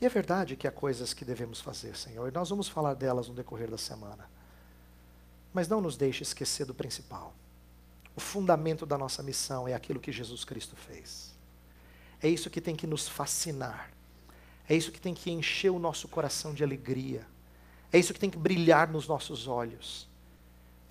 [0.00, 3.28] E é verdade que há coisas que devemos fazer, Senhor, e nós vamos falar delas
[3.28, 4.28] no decorrer da semana.
[5.54, 7.32] Mas não nos deixe esquecer do principal.
[8.16, 11.32] O fundamento da nossa missão é aquilo que Jesus Cristo fez.
[12.20, 13.92] É isso que tem que nos fascinar.
[14.68, 17.24] É isso que tem que encher o nosso coração de alegria.
[17.92, 20.10] É isso que tem que brilhar nos nossos olhos.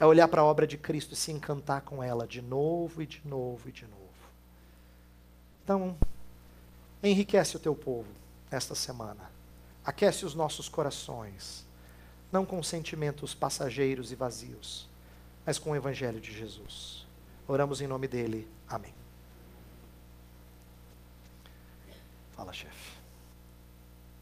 [0.01, 3.05] É olhar para a obra de Cristo e se encantar com ela de novo e
[3.05, 4.01] de novo e de novo.
[5.63, 5.95] Então,
[7.03, 8.09] enriquece o teu povo
[8.49, 9.29] esta semana.
[9.85, 11.63] Aquece os nossos corações
[12.31, 14.89] não com sentimentos passageiros e vazios,
[15.45, 17.05] mas com o Evangelho de Jesus.
[17.47, 18.47] Oramos em nome dele.
[18.67, 18.95] Amém.
[22.31, 23.00] Fala, chefe.